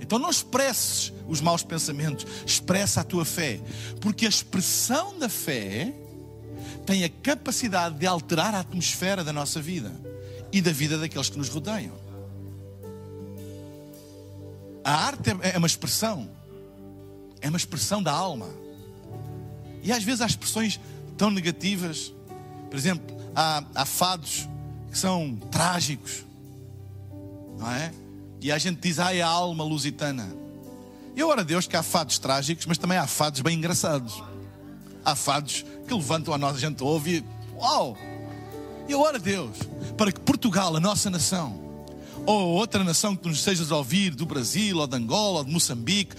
[0.00, 3.60] Então, não expresses os maus pensamentos, expressa a tua fé,
[4.00, 5.94] porque a expressão da fé
[6.84, 9.92] tem a capacidade de alterar a atmosfera da nossa vida
[10.52, 12.05] e da vida daqueles que nos rodeiam.
[14.86, 16.30] A arte é, é uma expressão,
[17.40, 18.48] é uma expressão da alma.
[19.82, 20.78] E às vezes há expressões
[21.16, 22.14] tão negativas.
[22.70, 24.48] Por exemplo, há, há fados
[24.88, 26.24] que são trágicos,
[27.58, 27.92] não é?
[28.40, 30.32] E a gente diz, ai, a alma lusitana.
[31.16, 34.22] E ora Deus que há fados trágicos, mas também há fados bem engraçados.
[35.04, 37.98] Há fados que levantam a nossa gente ouve e uau!
[38.86, 39.56] E ora Deus,
[39.96, 41.65] para que Portugal, a nossa nação,
[42.24, 45.50] ou outra nação que nos estejas a ouvir, do Brasil, ou de Angola, ou de
[45.50, 46.16] Moçambique,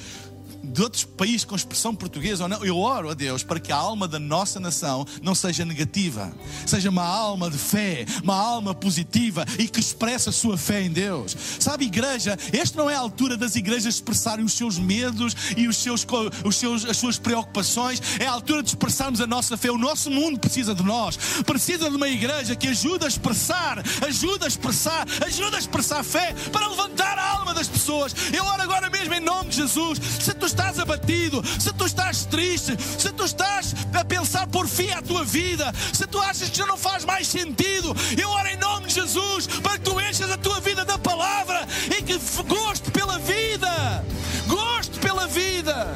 [0.64, 3.76] de outros países com expressão portuguesa ou não, eu oro a Deus para que a
[3.76, 6.32] alma da nossa nação não seja negativa,
[6.66, 10.92] seja uma alma de fé, uma alma positiva e que expresse a sua fé em
[10.92, 11.36] Deus.
[11.60, 15.78] Sabe, igreja, esta não é a altura das igrejas expressarem os seus medos e os
[15.78, 16.06] seus,
[16.44, 19.72] os seus, as suas preocupações, é a altura de expressarmos a nossa fé.
[19.72, 24.46] O nosso mundo precisa de nós, precisa de uma igreja que ajuda a expressar, ajuda
[24.46, 28.14] a expressar, ajuda a expressar fé para levantar a alma das pessoas.
[28.34, 30.00] Eu oro agora mesmo em nome de Jesus.
[30.20, 34.90] Se tu estás abatido, se tu estás triste, se tu estás a pensar por fim
[34.92, 38.58] à tua vida, se tu achas que já não faz mais sentido, eu oro em
[38.58, 42.90] nome de Jesus para que tu enchas a tua vida da palavra e que goste
[42.92, 44.06] pela vida,
[44.48, 45.94] goste pela vida,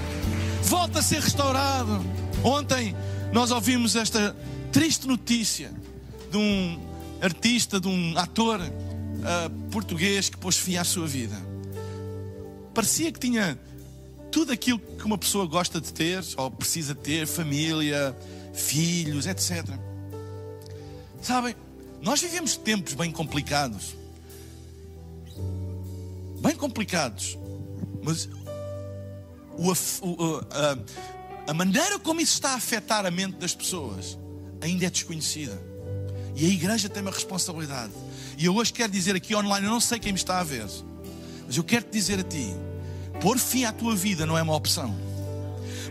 [0.64, 2.06] volta a ser restaurado.
[2.44, 2.96] Ontem
[3.32, 4.36] nós ouvimos esta
[4.72, 5.72] triste notícia
[6.30, 6.80] de um
[7.22, 11.36] artista, de um ator uh, português que pôs fim à sua vida.
[12.74, 13.58] Parecia que tinha
[14.32, 18.16] tudo aquilo que uma pessoa gosta de ter ou precisa ter, família,
[18.54, 19.66] filhos, etc.
[21.22, 21.56] Sabem,
[22.02, 23.96] nós vivemos tempos bem complicados.
[26.42, 27.38] Bem complicados.
[28.02, 28.30] Mas
[29.58, 29.72] o,
[30.08, 34.18] o, a, a maneira como isso está a afetar a mente das pessoas
[34.62, 35.62] ainda é desconhecida.
[36.36, 37.92] E a igreja tem uma responsabilidade.
[38.38, 40.66] E eu hoje quero dizer aqui online, eu não sei quem me está a ver,
[41.46, 42.56] mas eu quero te dizer a ti
[43.22, 44.94] Pôr fim à tua vida não é uma opção.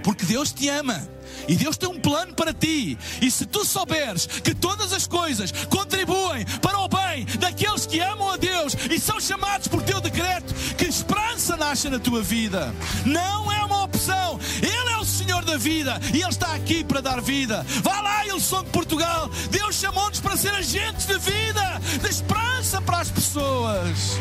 [0.02, 1.08] Porque Deus te ama.
[1.48, 2.98] E Deus tem um plano para ti.
[3.20, 8.30] E se tu souberes que todas as coisas contribuem para o bem daqueles que amam
[8.30, 12.74] a Deus e são chamados por teu decreto, que esperança nasce na tua vida.
[13.06, 14.38] Não é uma opção.
[14.62, 17.64] Ele é o Senhor da vida e Ele está aqui para dar vida.
[17.82, 19.30] Vá lá, Ilson de Portugal.
[19.50, 24.18] Deus chamou-nos para ser agentes de vida, de esperança para as pessoas.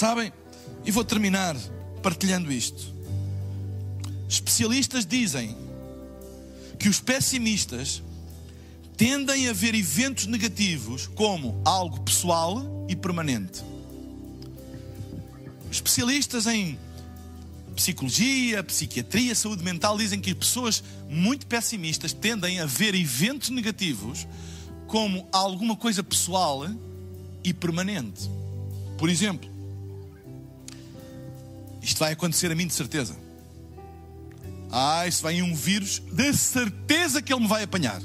[0.00, 0.32] Sabem?
[0.82, 1.54] E vou terminar
[2.02, 2.90] partilhando isto.
[4.26, 5.54] Especialistas dizem
[6.78, 8.02] que os pessimistas
[8.96, 13.62] tendem a ver eventos negativos como algo pessoal e permanente.
[15.70, 16.78] Especialistas em
[17.76, 24.26] psicologia, psiquiatria, saúde mental dizem que pessoas muito pessimistas tendem a ver eventos negativos
[24.86, 26.66] como alguma coisa pessoal
[27.44, 28.30] e permanente.
[28.96, 29.49] Por exemplo,
[31.82, 33.16] isto vai acontecer a mim de certeza.
[34.70, 38.00] Ah, isso vem um vírus, de certeza que ele me vai apanhar.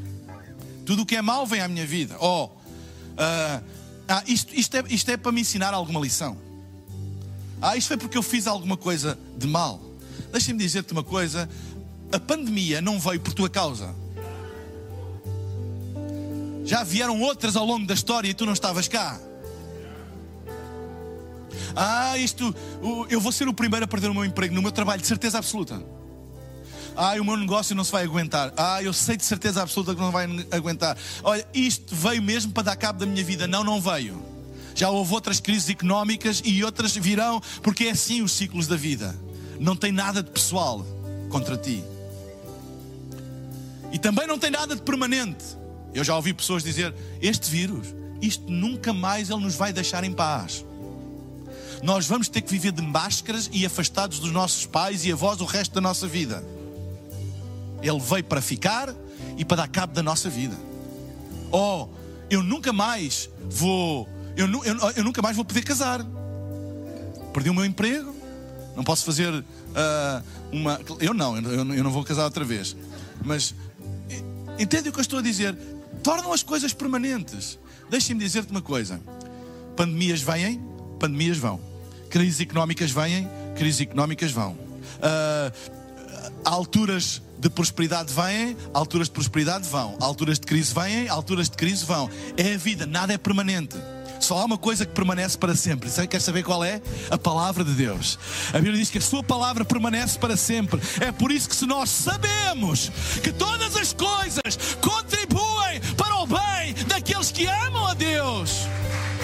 [0.86, 2.16] Tudo o que é mau vem à minha vida.
[2.20, 3.64] Oh, uh,
[4.08, 6.38] ah, isto, isto, é, isto é para me ensinar alguma lição.
[7.62, 9.82] Ah, isto foi porque eu fiz alguma coisa de mal.
[10.32, 11.50] Deixa-me dizer-te uma coisa:
[12.12, 13.94] a pandemia não veio por tua causa.
[16.64, 19.20] Já vieram outras ao longo da história e tu não estavas cá.
[21.76, 22.54] Ah, isto,
[23.10, 25.38] eu vou ser o primeiro a perder o meu emprego no meu trabalho, de certeza
[25.38, 25.82] absoluta.
[26.96, 28.54] Ah, o meu negócio não se vai aguentar.
[28.56, 30.98] Ah, eu sei de certeza absoluta que não vai aguentar.
[31.24, 33.48] Olha, isto veio mesmo para dar cabo da minha vida.
[33.48, 34.24] Não, não veio.
[34.74, 39.16] Já houve outras crises económicas e outras virão, porque é assim os ciclos da vida.
[39.60, 40.86] Não tem nada de pessoal
[41.30, 41.84] contra ti.
[43.92, 45.44] E também não tem nada de permanente.
[45.94, 47.88] Eu já ouvi pessoas dizer: este vírus,
[48.22, 50.66] isto nunca mais ele nos vai deixar em paz.
[51.86, 55.46] Nós vamos ter que viver de máscaras e afastados dos nossos pais e avós o
[55.46, 56.44] resto da nossa vida.
[57.82, 58.94] Ele veio para ficar
[59.38, 60.58] e para dar cabo da nossa vida.
[61.52, 61.88] Oh,
[62.30, 66.04] eu nunca mais vou, eu, eu, eu nunca mais vou poder casar.
[67.32, 68.16] Perdi o meu emprego,
[68.76, 69.44] não posso fazer uh,
[70.52, 70.82] uma.
[71.00, 72.76] Eu não, eu, eu não vou casar outra vez.
[73.24, 73.54] Mas
[74.58, 75.56] entende o que eu estou a dizer?
[76.06, 77.58] tornam as coisas permanentes.
[77.90, 79.02] Deixem-me dizer-te uma coisa:
[79.76, 80.62] pandemias vêm,
[81.00, 81.60] pandemias vão.
[82.16, 84.54] Crises económicas vêm, crises económicas vão.
[84.54, 85.52] Uh,
[86.46, 89.98] alturas de prosperidade vêm, alturas de prosperidade vão.
[90.00, 92.10] Alturas de crise vêm, alturas de crise vão.
[92.38, 93.76] É a vida, nada é permanente.
[94.22, 95.90] Só há uma coisa que permanece para sempre.
[95.90, 96.82] Você quer saber qual é?
[97.12, 98.18] A palavra de Deus.
[98.54, 100.80] A Bíblia diz que a sua palavra permanece para sempre.
[101.02, 102.90] É por isso que se nós sabemos
[103.22, 108.62] que todas as coisas contribuem para o bem daqueles que amam a Deus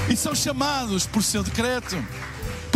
[0.10, 1.96] e são chamados por seu decreto.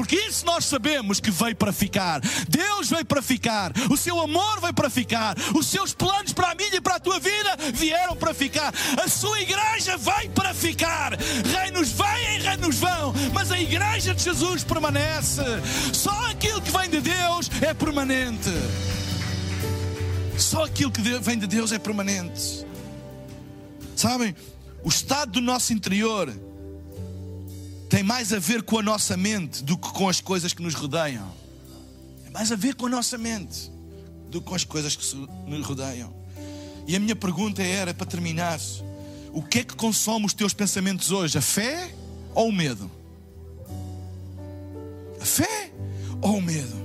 [0.06, 2.22] Porque isso nós sabemos que veio para ficar.
[2.48, 3.72] Deus veio para ficar.
[3.90, 5.36] O seu amor veio para ficar.
[5.56, 8.72] Os seus planos para a minha e para a tua vida vieram para ficar.
[9.04, 11.14] A sua igreja veio para ficar.
[11.18, 13.16] Reinos vêm, reinos vão.
[13.34, 15.42] Mas a igreja de Jesus permanece.
[15.92, 18.52] Só aquilo que vem de Deus é permanente.
[20.38, 22.64] Só aquilo que vem de Deus é permanente.
[23.96, 24.36] Sabem?
[24.84, 26.32] O estado do nosso interior
[27.96, 30.74] tem mais a ver com a nossa mente do que com as coisas que nos
[30.74, 31.32] rodeiam.
[32.24, 33.72] Tem mais a ver com a nossa mente
[34.30, 35.16] do que com as coisas que
[35.48, 36.14] nos rodeiam.
[36.86, 38.60] E a minha pergunta era, para terminar:
[39.32, 41.38] o que é que consome os teus pensamentos hoje?
[41.38, 41.90] A fé
[42.34, 42.92] ou o medo?
[45.22, 45.72] A fé
[46.22, 46.76] ou o medo?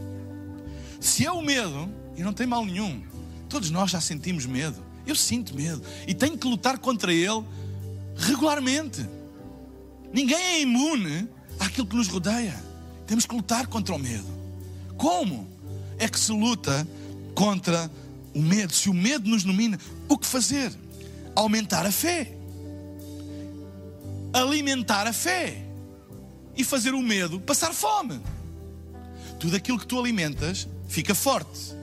[1.01, 3.03] Se é o medo, e não tem mal nenhum,
[3.49, 4.81] todos nós já sentimos medo.
[5.05, 7.45] Eu sinto medo e tenho que lutar contra ele
[8.15, 9.05] regularmente.
[10.13, 12.57] Ninguém é imune àquilo que nos rodeia.
[13.07, 14.27] Temos que lutar contra o medo.
[14.97, 15.47] Como
[15.99, 16.87] é que se luta
[17.35, 17.91] contra
[18.35, 18.73] o medo?
[18.73, 20.73] Se o medo nos domina, o que fazer?
[21.35, 22.33] Aumentar a fé.
[24.33, 25.65] Alimentar a fé.
[26.57, 28.21] E fazer o medo passar fome.
[29.39, 31.75] Tudo aquilo que tu alimentas fica forte.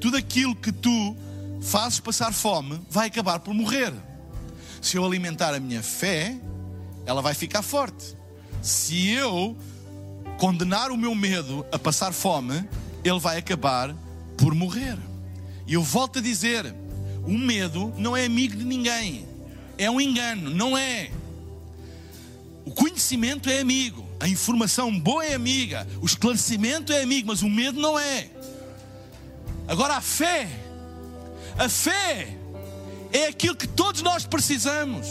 [0.00, 1.16] Tudo aquilo que tu
[1.60, 3.92] fazes passar fome vai acabar por morrer.
[4.82, 6.36] Se eu alimentar a minha fé,
[7.06, 8.16] ela vai ficar forte.
[8.62, 9.56] Se eu
[10.38, 12.66] condenar o meu medo a passar fome,
[13.04, 13.94] ele vai acabar
[14.36, 14.96] por morrer.
[15.66, 16.74] E eu volto a dizer:
[17.26, 19.26] o medo não é amigo de ninguém,
[19.78, 21.10] é um engano, não é.
[22.64, 27.48] O conhecimento é amigo, a informação boa é amiga, o esclarecimento é amigo, mas o
[27.48, 28.30] medo não é.
[29.68, 30.48] Agora a fé,
[31.58, 32.38] a fé
[33.14, 35.06] é aquilo que todos nós precisamos.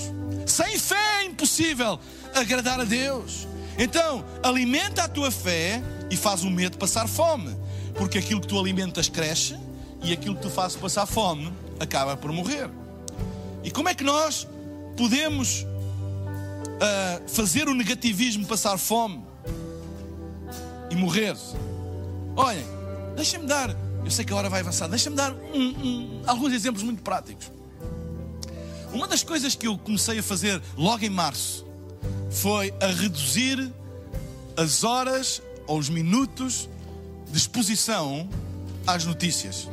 [0.45, 1.97] Sem fé é impossível
[2.35, 3.47] agradar a Deus.
[3.79, 7.55] Então, alimenta a tua fé e faz o medo passar fome.
[7.95, 9.57] Porque aquilo que tu alimentas cresce
[10.03, 12.69] e aquilo que tu fazes passar fome acaba por morrer.
[13.63, 14.45] E como é que nós
[14.97, 19.23] podemos uh, fazer o negativismo passar fome
[20.91, 21.37] e morrer?
[22.35, 22.65] Olhem,
[23.15, 23.73] deixa-me dar,
[24.03, 27.62] eu sei que a hora vai avançar, deixa-me dar um, um, alguns exemplos muito práticos.
[28.93, 31.65] Uma das coisas que eu comecei a fazer logo em março
[32.29, 33.71] foi a reduzir
[34.55, 36.69] as horas ou os minutos
[37.31, 38.29] de exposição
[38.85, 39.67] às notícias.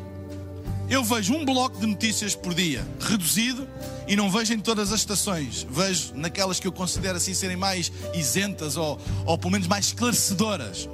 [0.89, 3.69] eu vejo um bloco de notícias por dia, reduzido,
[4.09, 5.67] e não vejo em todas as estações.
[5.71, 10.89] Vejo naquelas que eu considero assim serem mais isentas ou, ou pelo menos mais esclarecedoras.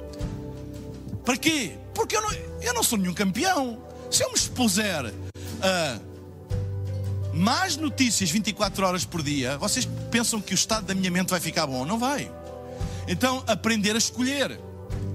[1.25, 1.71] Para quê?
[1.95, 3.81] Porque eu não, eu não sou nenhum campeão.
[4.11, 5.13] Se eu me expuser
[5.61, 5.99] a
[7.37, 11.39] mais notícias 24 horas por dia, vocês pensam que o estado da minha mente vai
[11.39, 11.85] ficar bom?
[11.85, 12.31] Não vai.
[13.07, 14.59] Então, aprender a escolher.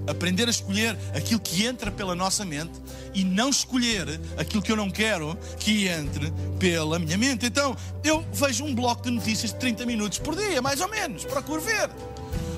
[0.07, 2.73] Aprender a escolher aquilo que entra pela nossa mente
[3.13, 7.45] e não escolher aquilo que eu não quero que entre pela minha mente.
[7.45, 11.23] Então, eu vejo um bloco de notícias de 30 minutos por dia, mais ou menos,
[11.25, 11.89] procuro ver.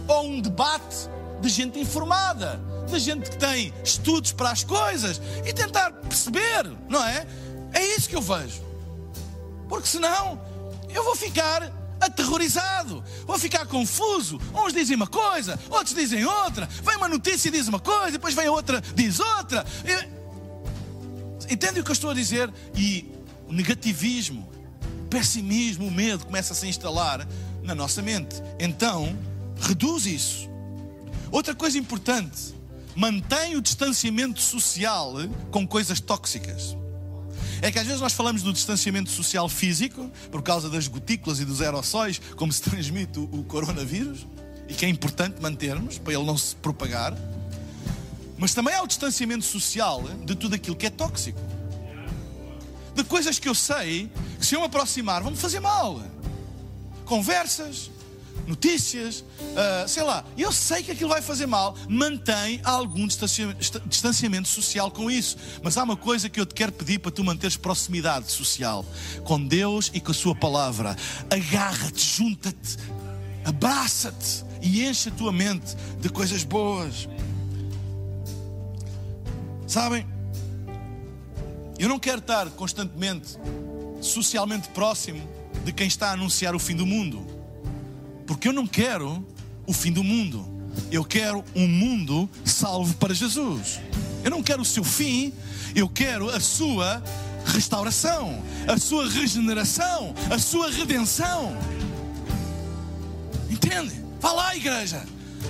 [0.08, 1.10] Ou um debate
[1.42, 7.04] de gente informada, de gente que tem estudos para as coisas e tentar perceber, não
[7.04, 7.28] é?
[7.74, 8.75] É isso que eu vejo.
[9.68, 10.42] Porque senão
[10.94, 14.40] eu vou ficar aterrorizado, vou ficar confuso.
[14.54, 16.68] Uns dizem uma coisa, outros dizem outra.
[16.84, 19.66] Vem uma notícia e diz uma coisa, depois vem outra diz outra.
[21.50, 22.52] Entende o que eu estou a dizer?
[22.76, 23.12] E
[23.48, 24.50] o negativismo,
[25.04, 27.28] o pessimismo, o medo começa a se instalar
[27.62, 28.36] na nossa mente.
[28.60, 29.16] Então,
[29.60, 30.50] reduz isso.
[31.32, 32.56] Outra coisa importante,
[32.96, 35.14] mantém o distanciamento social
[35.52, 36.76] com coisas tóxicas.
[37.66, 41.46] É que às vezes nós falamos do distanciamento social físico, por causa das gotículas e
[41.46, 44.28] dos aerossóis, como se transmite o coronavírus,
[44.70, 47.18] e que é importante mantermos para ele não se propagar.
[48.38, 51.40] Mas também há o distanciamento social de tudo aquilo que é tóxico.
[52.94, 56.04] De coisas que eu sei que se eu me aproximar vão me fazer mal.
[57.04, 57.90] Conversas,
[58.48, 60.24] notícias, uh, sei lá.
[60.38, 61.76] Eu sei que aquilo vai fazer mal.
[61.88, 65.38] Mantém algum distanciamento social com isso.
[65.64, 68.86] Mas há uma coisa que eu te quero pedir para tu manteres proximidade social
[69.24, 70.96] com Deus e com a Sua palavra.
[71.30, 72.78] Agarra-te, junta-te,
[73.44, 77.08] abraça-te e enche a tua mente de coisas boas.
[79.68, 80.06] Sabem,
[81.78, 83.38] eu não quero estar constantemente
[84.02, 85.28] socialmente próximo
[85.64, 87.26] de quem está a anunciar o fim do mundo,
[88.26, 89.26] porque eu não quero
[89.66, 90.46] o fim do mundo,
[90.92, 93.80] eu quero um mundo salvo para Jesus.
[94.24, 95.32] Eu não quero o seu fim,
[95.76, 97.04] eu quero a sua
[97.46, 101.56] restauração, a sua regeneração, a sua redenção.
[103.50, 104.04] Entende?
[104.20, 105.06] Vá lá, igreja.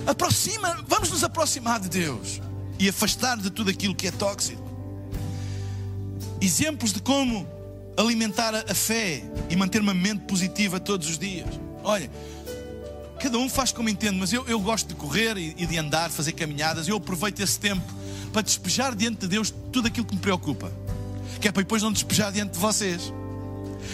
[0.05, 2.41] Aproxima, vamos nos aproximar de Deus
[2.77, 4.63] e afastar de tudo aquilo que é tóxico.
[6.41, 7.47] Exemplos de como
[7.97, 11.47] alimentar a fé e manter uma mente positiva todos os dias.
[11.83, 12.11] Olha,
[13.25, 16.11] cada um faz como entende, mas eu, eu gosto de correr e, e de andar,
[16.11, 16.87] fazer caminhadas.
[16.87, 17.81] Eu aproveito esse tempo
[18.31, 20.71] para despejar diante de Deus tudo aquilo que me preocupa,
[21.41, 23.11] que é para depois não despejar diante de vocês.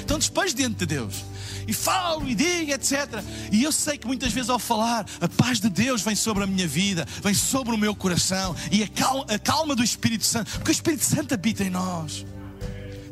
[0.03, 1.23] Então despejo diante de Deus
[1.65, 3.23] e falo e digo, etc.
[3.53, 6.47] E eu sei que muitas vezes ao falar, a paz de Deus vem sobre a
[6.47, 10.51] minha vida, vem sobre o meu coração e a calma, a calma do Espírito Santo,
[10.57, 12.25] porque o Espírito Santo habita em nós.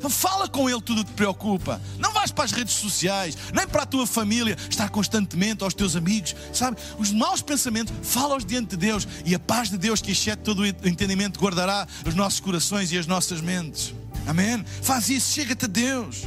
[0.07, 1.81] Fala com ele tudo o que te preocupa.
[1.97, 5.95] Não vais para as redes sociais, nem para a tua família, estar constantemente aos teus
[5.95, 6.77] amigos, sabe?
[6.97, 10.59] Os maus pensamentos, fala-os diante de Deus e a paz de Deus, que excede todo
[10.59, 13.93] o entendimento, guardará os nossos corações e as nossas mentes.
[14.25, 14.63] Amém?
[14.81, 16.25] Faz isso, chega-te a Deus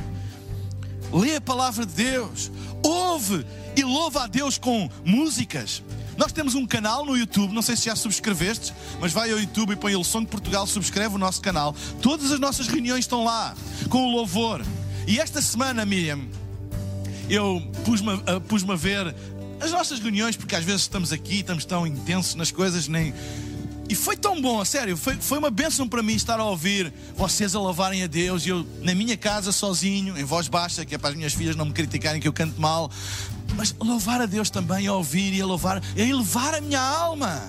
[1.12, 2.51] lê a palavra de Deus,
[2.83, 3.45] ouve
[3.77, 5.83] e louva a Deus com músicas.
[6.23, 9.73] Nós temos um canal no YouTube, não sei se já subscreveste, mas vai ao YouTube
[9.73, 11.75] e põe o Som de Portugal, subscreve o nosso canal.
[12.01, 13.57] Todas as nossas reuniões estão lá,
[13.89, 14.64] com o louvor.
[15.05, 16.20] E esta semana, Miriam,
[17.29, 19.12] eu pus-me pus a ver
[19.61, 23.12] as nossas reuniões, porque às vezes estamos aqui, estamos tão intensos nas coisas, nem
[23.93, 26.91] e foi tão bom, a sério, foi, foi uma bênção para mim estar a ouvir
[27.14, 28.47] vocês a louvarem a Deus.
[28.47, 31.57] E eu, na minha casa, sozinho, em voz baixa, que é para as minhas filhas
[31.57, 32.91] não me criticarem que eu canto mal.
[33.57, 37.43] Mas louvar a Deus também, a ouvir e a louvar, a elevar a minha alma.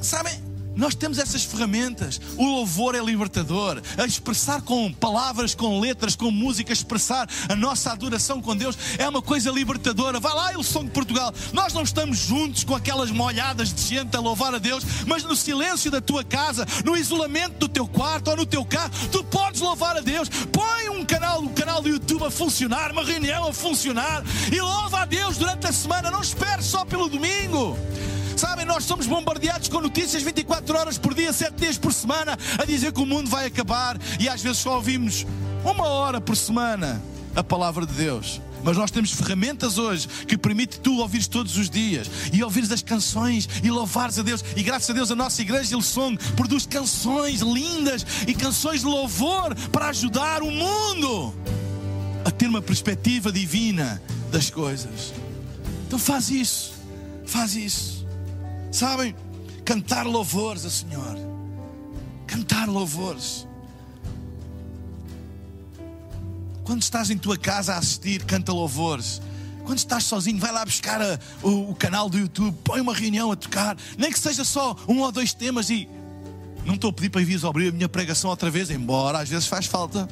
[0.00, 0.51] Sabem?
[0.74, 2.20] Nós temos essas ferramentas.
[2.36, 3.82] O louvor é libertador.
[3.98, 9.08] A expressar com palavras, com letras, com música, expressar a nossa adoração com Deus é
[9.08, 10.20] uma coisa libertadora.
[10.20, 11.32] Vai lá, som de Portugal.
[11.52, 15.36] Nós não estamos juntos com aquelas molhadas de gente a louvar a Deus, mas no
[15.36, 19.60] silêncio da tua casa, no isolamento do teu quarto ou no teu carro, tu podes
[19.60, 20.28] louvar a Deus.
[20.28, 25.00] Põe um canal, um canal do YouTube a funcionar, uma reunião a funcionar e louva
[25.00, 26.10] a Deus durante a semana.
[26.10, 27.76] Não espere só pelo domingo.
[28.42, 32.64] Sabem, nós somos bombardeados com notícias 24 horas por dia, 7 dias por semana, a
[32.64, 35.24] dizer que o mundo vai acabar e às vezes só ouvimos
[35.64, 37.00] uma hora por semana
[37.36, 38.40] a palavra de Deus.
[38.64, 42.82] Mas nós temos ferramentas hoje que permite tu ouvires todos os dias e ouvires as
[42.82, 44.44] canções e louvares a Deus.
[44.56, 49.54] E graças a Deus a nossa igreja Song produz canções lindas e canções de louvor
[49.70, 51.32] para ajudar o mundo
[52.24, 55.14] a ter uma perspectiva divina das coisas.
[55.86, 56.72] Então faz isso,
[57.24, 58.01] faz isso.
[58.72, 59.14] Sabem?
[59.64, 61.16] Cantar louvores ao Senhor.
[62.26, 63.46] Cantar louvores.
[66.64, 69.20] Quando estás em tua casa a assistir, canta louvores.
[69.64, 73.30] Quando estás sozinho, vai lá buscar a, o, o, canal do YouTube, põe uma reunião
[73.30, 75.88] a tocar, nem que seja só um ou dois temas e.
[76.64, 79.46] Não estou a pedir para ir abrir a minha pregação outra vez, embora às vezes
[79.46, 80.08] faz falta.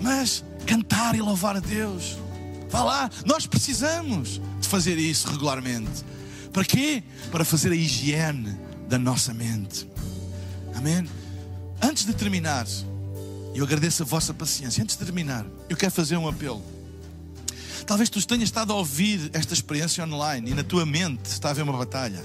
[0.00, 2.16] Mas cantar e louvar a Deus.
[2.70, 6.04] Vá lá, nós precisamos de fazer isso regularmente.
[6.52, 7.02] Para quê?
[7.30, 8.56] Para fazer a higiene
[8.88, 9.86] da nossa mente.
[10.74, 11.08] Amém?
[11.80, 12.66] Antes de terminar,
[13.54, 14.82] eu agradeço a vossa paciência.
[14.82, 16.62] Antes de terminar, eu quero fazer um apelo.
[17.86, 21.50] Talvez tu tenhas estado a ouvir esta experiência online e na tua mente está a
[21.52, 22.22] haver uma batalha.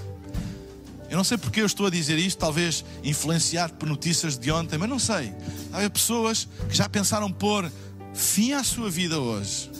[1.09, 4.77] Eu não sei porque eu estou a dizer isto, talvez influenciado por notícias de ontem,
[4.77, 5.33] mas não sei.
[5.71, 7.71] Há pessoas que já pensaram pôr
[8.13, 9.74] fim à sua vida hoje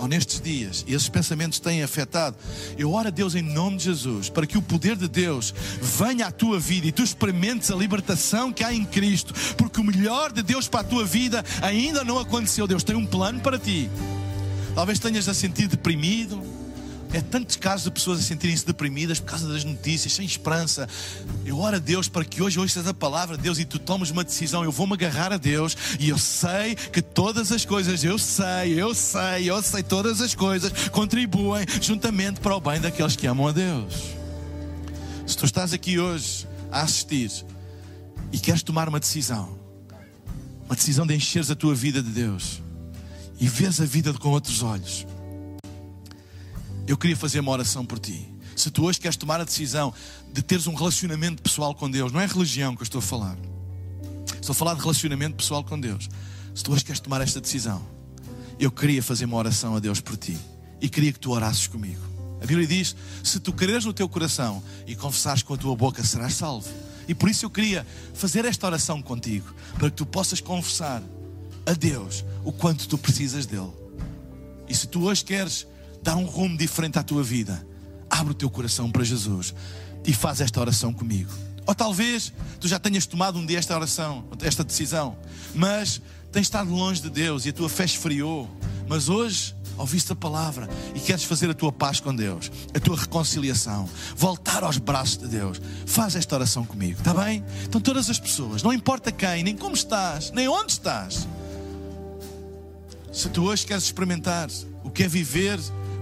[0.00, 2.34] ou nestes dias, e esses pensamentos têm afetado,
[2.78, 6.26] eu oro a Deus em nome de Jesus, para que o poder de Deus venha
[6.26, 10.32] à tua vida e tu experimentes a libertação que há em Cristo, porque o melhor
[10.32, 12.66] de Deus para a tua vida ainda não aconteceu.
[12.66, 13.90] Deus tem um plano para ti.
[14.74, 16.42] Talvez tenhas a sentir deprimido,
[17.12, 20.88] é tantos casos de pessoas a sentirem-se deprimidas por causa das notícias, sem esperança.
[21.44, 24.10] Eu oro a Deus para que hoje ouças a palavra de Deus e tu tomes
[24.10, 24.62] uma decisão.
[24.62, 28.94] Eu vou-me agarrar a Deus e eu sei que todas as coisas, eu sei, eu
[28.94, 33.52] sei, eu sei, todas as coisas contribuem juntamente para o bem daqueles que amam a
[33.52, 33.94] Deus.
[35.26, 37.30] Se tu estás aqui hoje a assistir
[38.32, 39.58] e queres tomar uma decisão,
[40.64, 42.62] uma decisão de encheres a tua vida de Deus
[43.40, 45.06] e vês a vida com outros olhos
[46.90, 48.28] eu queria fazer uma oração por ti.
[48.56, 49.94] Se tu hoje queres tomar a decisão
[50.32, 53.36] de teres um relacionamento pessoal com Deus, não é religião que eu estou a falar.
[54.34, 56.08] Estou a falar de relacionamento pessoal com Deus.
[56.52, 57.80] Se tu hoje queres tomar esta decisão,
[58.58, 60.36] eu queria fazer uma oração a Deus por ti
[60.80, 62.00] e queria que tu orasses comigo.
[62.42, 66.02] A Bíblia diz: se tu creres no teu coração e confessares com a tua boca,
[66.02, 66.68] serás salvo.
[67.06, 71.02] E por isso eu queria fazer esta oração contigo, para que tu possas confessar
[71.64, 73.70] a Deus o quanto tu precisas dele.
[74.68, 75.66] E se tu hoje queres
[76.02, 77.66] dar um rumo diferente à tua vida,
[78.08, 79.54] abre o teu coração para Jesus
[80.04, 81.30] e faz esta oração comigo.
[81.66, 85.16] Ou talvez tu já tenhas tomado um dia esta oração, esta decisão,
[85.54, 86.00] mas
[86.32, 88.50] tens estado longe de Deus e a tua fé esfriou.
[88.88, 92.96] Mas hoje ouviste a palavra e queres fazer a tua paz com Deus, a tua
[92.96, 95.60] reconciliação, voltar aos braços de Deus.
[95.86, 97.44] Faz esta oração comigo, está bem?
[97.64, 101.26] Então, todas as pessoas, não importa quem, nem como estás, nem onde estás.
[103.12, 104.48] Se tu hoje queres experimentar
[104.84, 105.58] o que é viver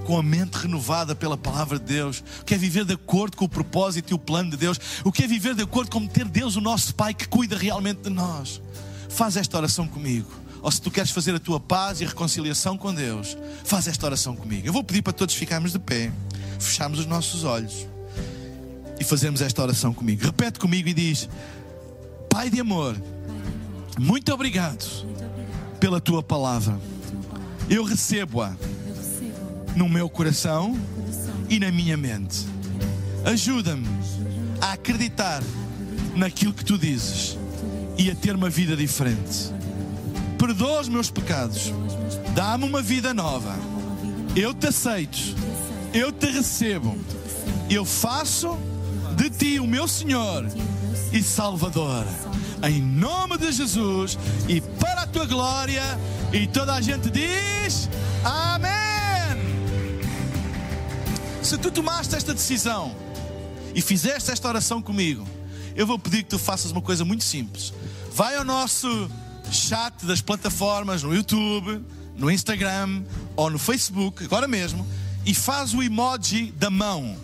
[0.09, 3.45] com a mente renovada pela palavra de Deus, o que é viver de acordo com
[3.45, 6.25] o propósito e o plano de Deus, o que é viver de acordo com ter
[6.25, 8.59] Deus, o nosso Pai, que cuida realmente de nós.
[9.11, 10.31] Faz esta oração comigo.
[10.63, 14.35] Ou se tu queres fazer a tua paz e reconciliação com Deus, faz esta oração
[14.35, 14.67] comigo.
[14.67, 16.11] Eu vou pedir para todos ficarmos de pé,
[16.59, 17.87] fecharmos os nossos olhos
[18.99, 20.25] e fazermos esta oração comigo.
[20.25, 21.29] Repete comigo e diz:
[22.31, 22.97] Pai de amor,
[23.99, 24.87] muito obrigado
[25.79, 26.81] pela tua palavra.
[27.69, 28.57] Eu recebo-a
[29.79, 30.77] no meu coração
[31.49, 32.45] e na minha mente.
[33.25, 33.87] Ajuda-me
[34.61, 35.41] a acreditar
[36.17, 37.39] naquilo que tu dizes
[37.97, 39.53] e a ter uma vida diferente.
[40.37, 41.73] Perdoa os meus pecados,
[42.35, 43.55] dá-me uma vida nova.
[44.35, 45.19] Eu te aceito,
[45.95, 46.99] eu te recebo,
[47.71, 48.59] eu faço
[49.15, 50.45] de ti o meu Senhor
[51.13, 52.05] e Salvador.
[52.65, 54.19] Em nome de Jesus
[54.49, 55.85] e para a tua glória.
[56.33, 57.89] E toda a gente diz:
[58.25, 58.78] Amém.
[61.49, 62.95] Se tu tomaste esta decisão
[63.75, 65.27] e fizeste esta oração comigo,
[65.75, 67.73] eu vou pedir que tu faças uma coisa muito simples.
[68.13, 69.11] Vai ao nosso
[69.51, 71.83] chat das plataformas no YouTube,
[72.15, 73.03] no Instagram
[73.35, 74.87] ou no Facebook, agora mesmo,
[75.25, 77.17] e faz o emoji da mão.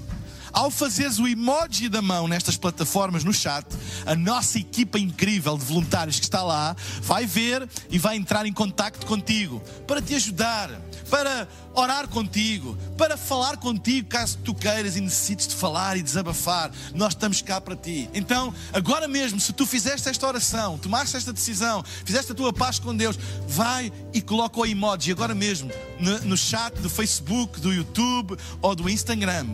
[0.54, 3.66] Ao fazeres o emoji da mão nestas plataformas no chat,
[4.06, 8.52] a nossa equipa incrível de voluntários que está lá vai ver e vai entrar em
[8.52, 10.70] contato contigo para te ajudar
[11.10, 16.70] para orar contigo, para falar contigo caso tu queiras e necessites de falar e desabafar.
[16.94, 18.08] Nós estamos cá para ti.
[18.14, 22.78] Então, agora mesmo, se tu fizeste esta oração, tomaste esta decisão, fizeste a tua paz
[22.78, 27.72] com Deus, vai e coloca o emoji agora mesmo no, no chat do Facebook, do
[27.72, 29.46] YouTube ou do Instagram.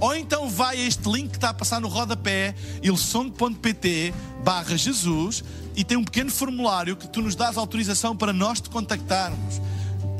[0.00, 4.14] Ou então vai a este link que está a passar no rodapé, ilsong.pt
[4.44, 5.42] barra Jesus
[5.76, 9.60] e tem um pequeno formulário que tu nos dás autorização para nós te contactarmos.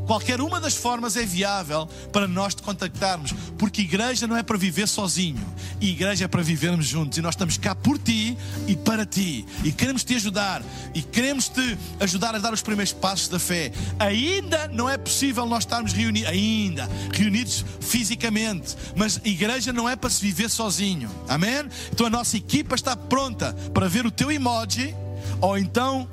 [0.07, 4.59] Qualquer uma das formas é viável para nós te contactarmos, porque igreja não é para
[4.59, 5.45] viver sozinho,
[5.81, 8.37] igreja é para vivermos juntos e nós estamos cá por ti
[8.67, 10.63] e para ti e queremos te ajudar
[10.95, 13.73] e queremos te ajudar a dar os primeiros passos da fé.
[13.99, 20.11] Ainda não é possível nós estarmos reunidos, ainda reunidos fisicamente, mas igreja não é para
[20.11, 21.55] se viver sozinho, amém?
[21.93, 24.95] Então a nossa equipa está pronta para ver o teu emoji
[25.41, 26.09] ou então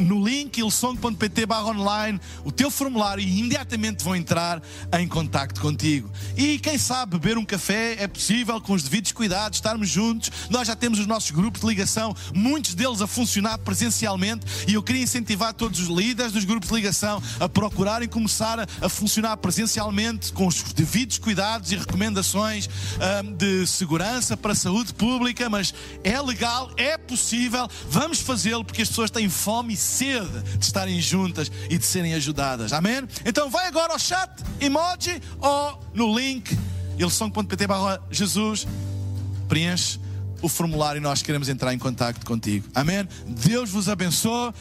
[0.00, 4.62] no link ilsong.pt online o teu formulário e imediatamente vão entrar
[4.98, 6.10] em contacto contigo.
[6.36, 10.30] E quem sabe beber um café é possível com os devidos cuidados, estarmos juntos.
[10.48, 14.82] Nós já temos os nossos grupos de ligação, muitos deles a funcionar presencialmente e eu
[14.82, 20.32] queria incentivar todos os líderes dos grupos de ligação a procurarem começar a, funcionar presencialmente
[20.32, 22.68] com os devidos cuidados e recomendações
[23.24, 25.74] um, de segurança para a saúde pública, mas
[26.04, 31.00] é legal, é possível, vamos fazê-lo porque as pessoas têm fome e sede de estarem
[31.00, 32.72] juntas e de serem ajudadas.
[32.72, 33.06] Amém?
[33.24, 34.30] Então vai agora ao chat,
[34.60, 36.56] emoji ou no link
[36.98, 37.66] ilsong.pt
[38.10, 38.66] Jesus,
[39.48, 39.98] preenche
[40.42, 42.68] o formulário e nós queremos entrar em contato contigo.
[42.74, 43.06] Amém?
[43.26, 44.52] Deus vos abençoe.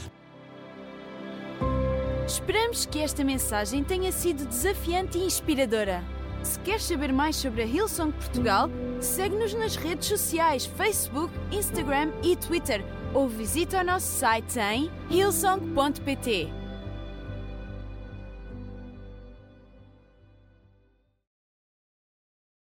[2.25, 6.03] Esperamos que esta mensagem tenha sido desafiante e inspiradora.
[6.43, 8.69] Se queres saber mais sobre a Hillsong Portugal,
[9.01, 16.58] segue-nos nas redes sociais Facebook, Instagram e Twitter ou visita o nosso site em hillsong.pt.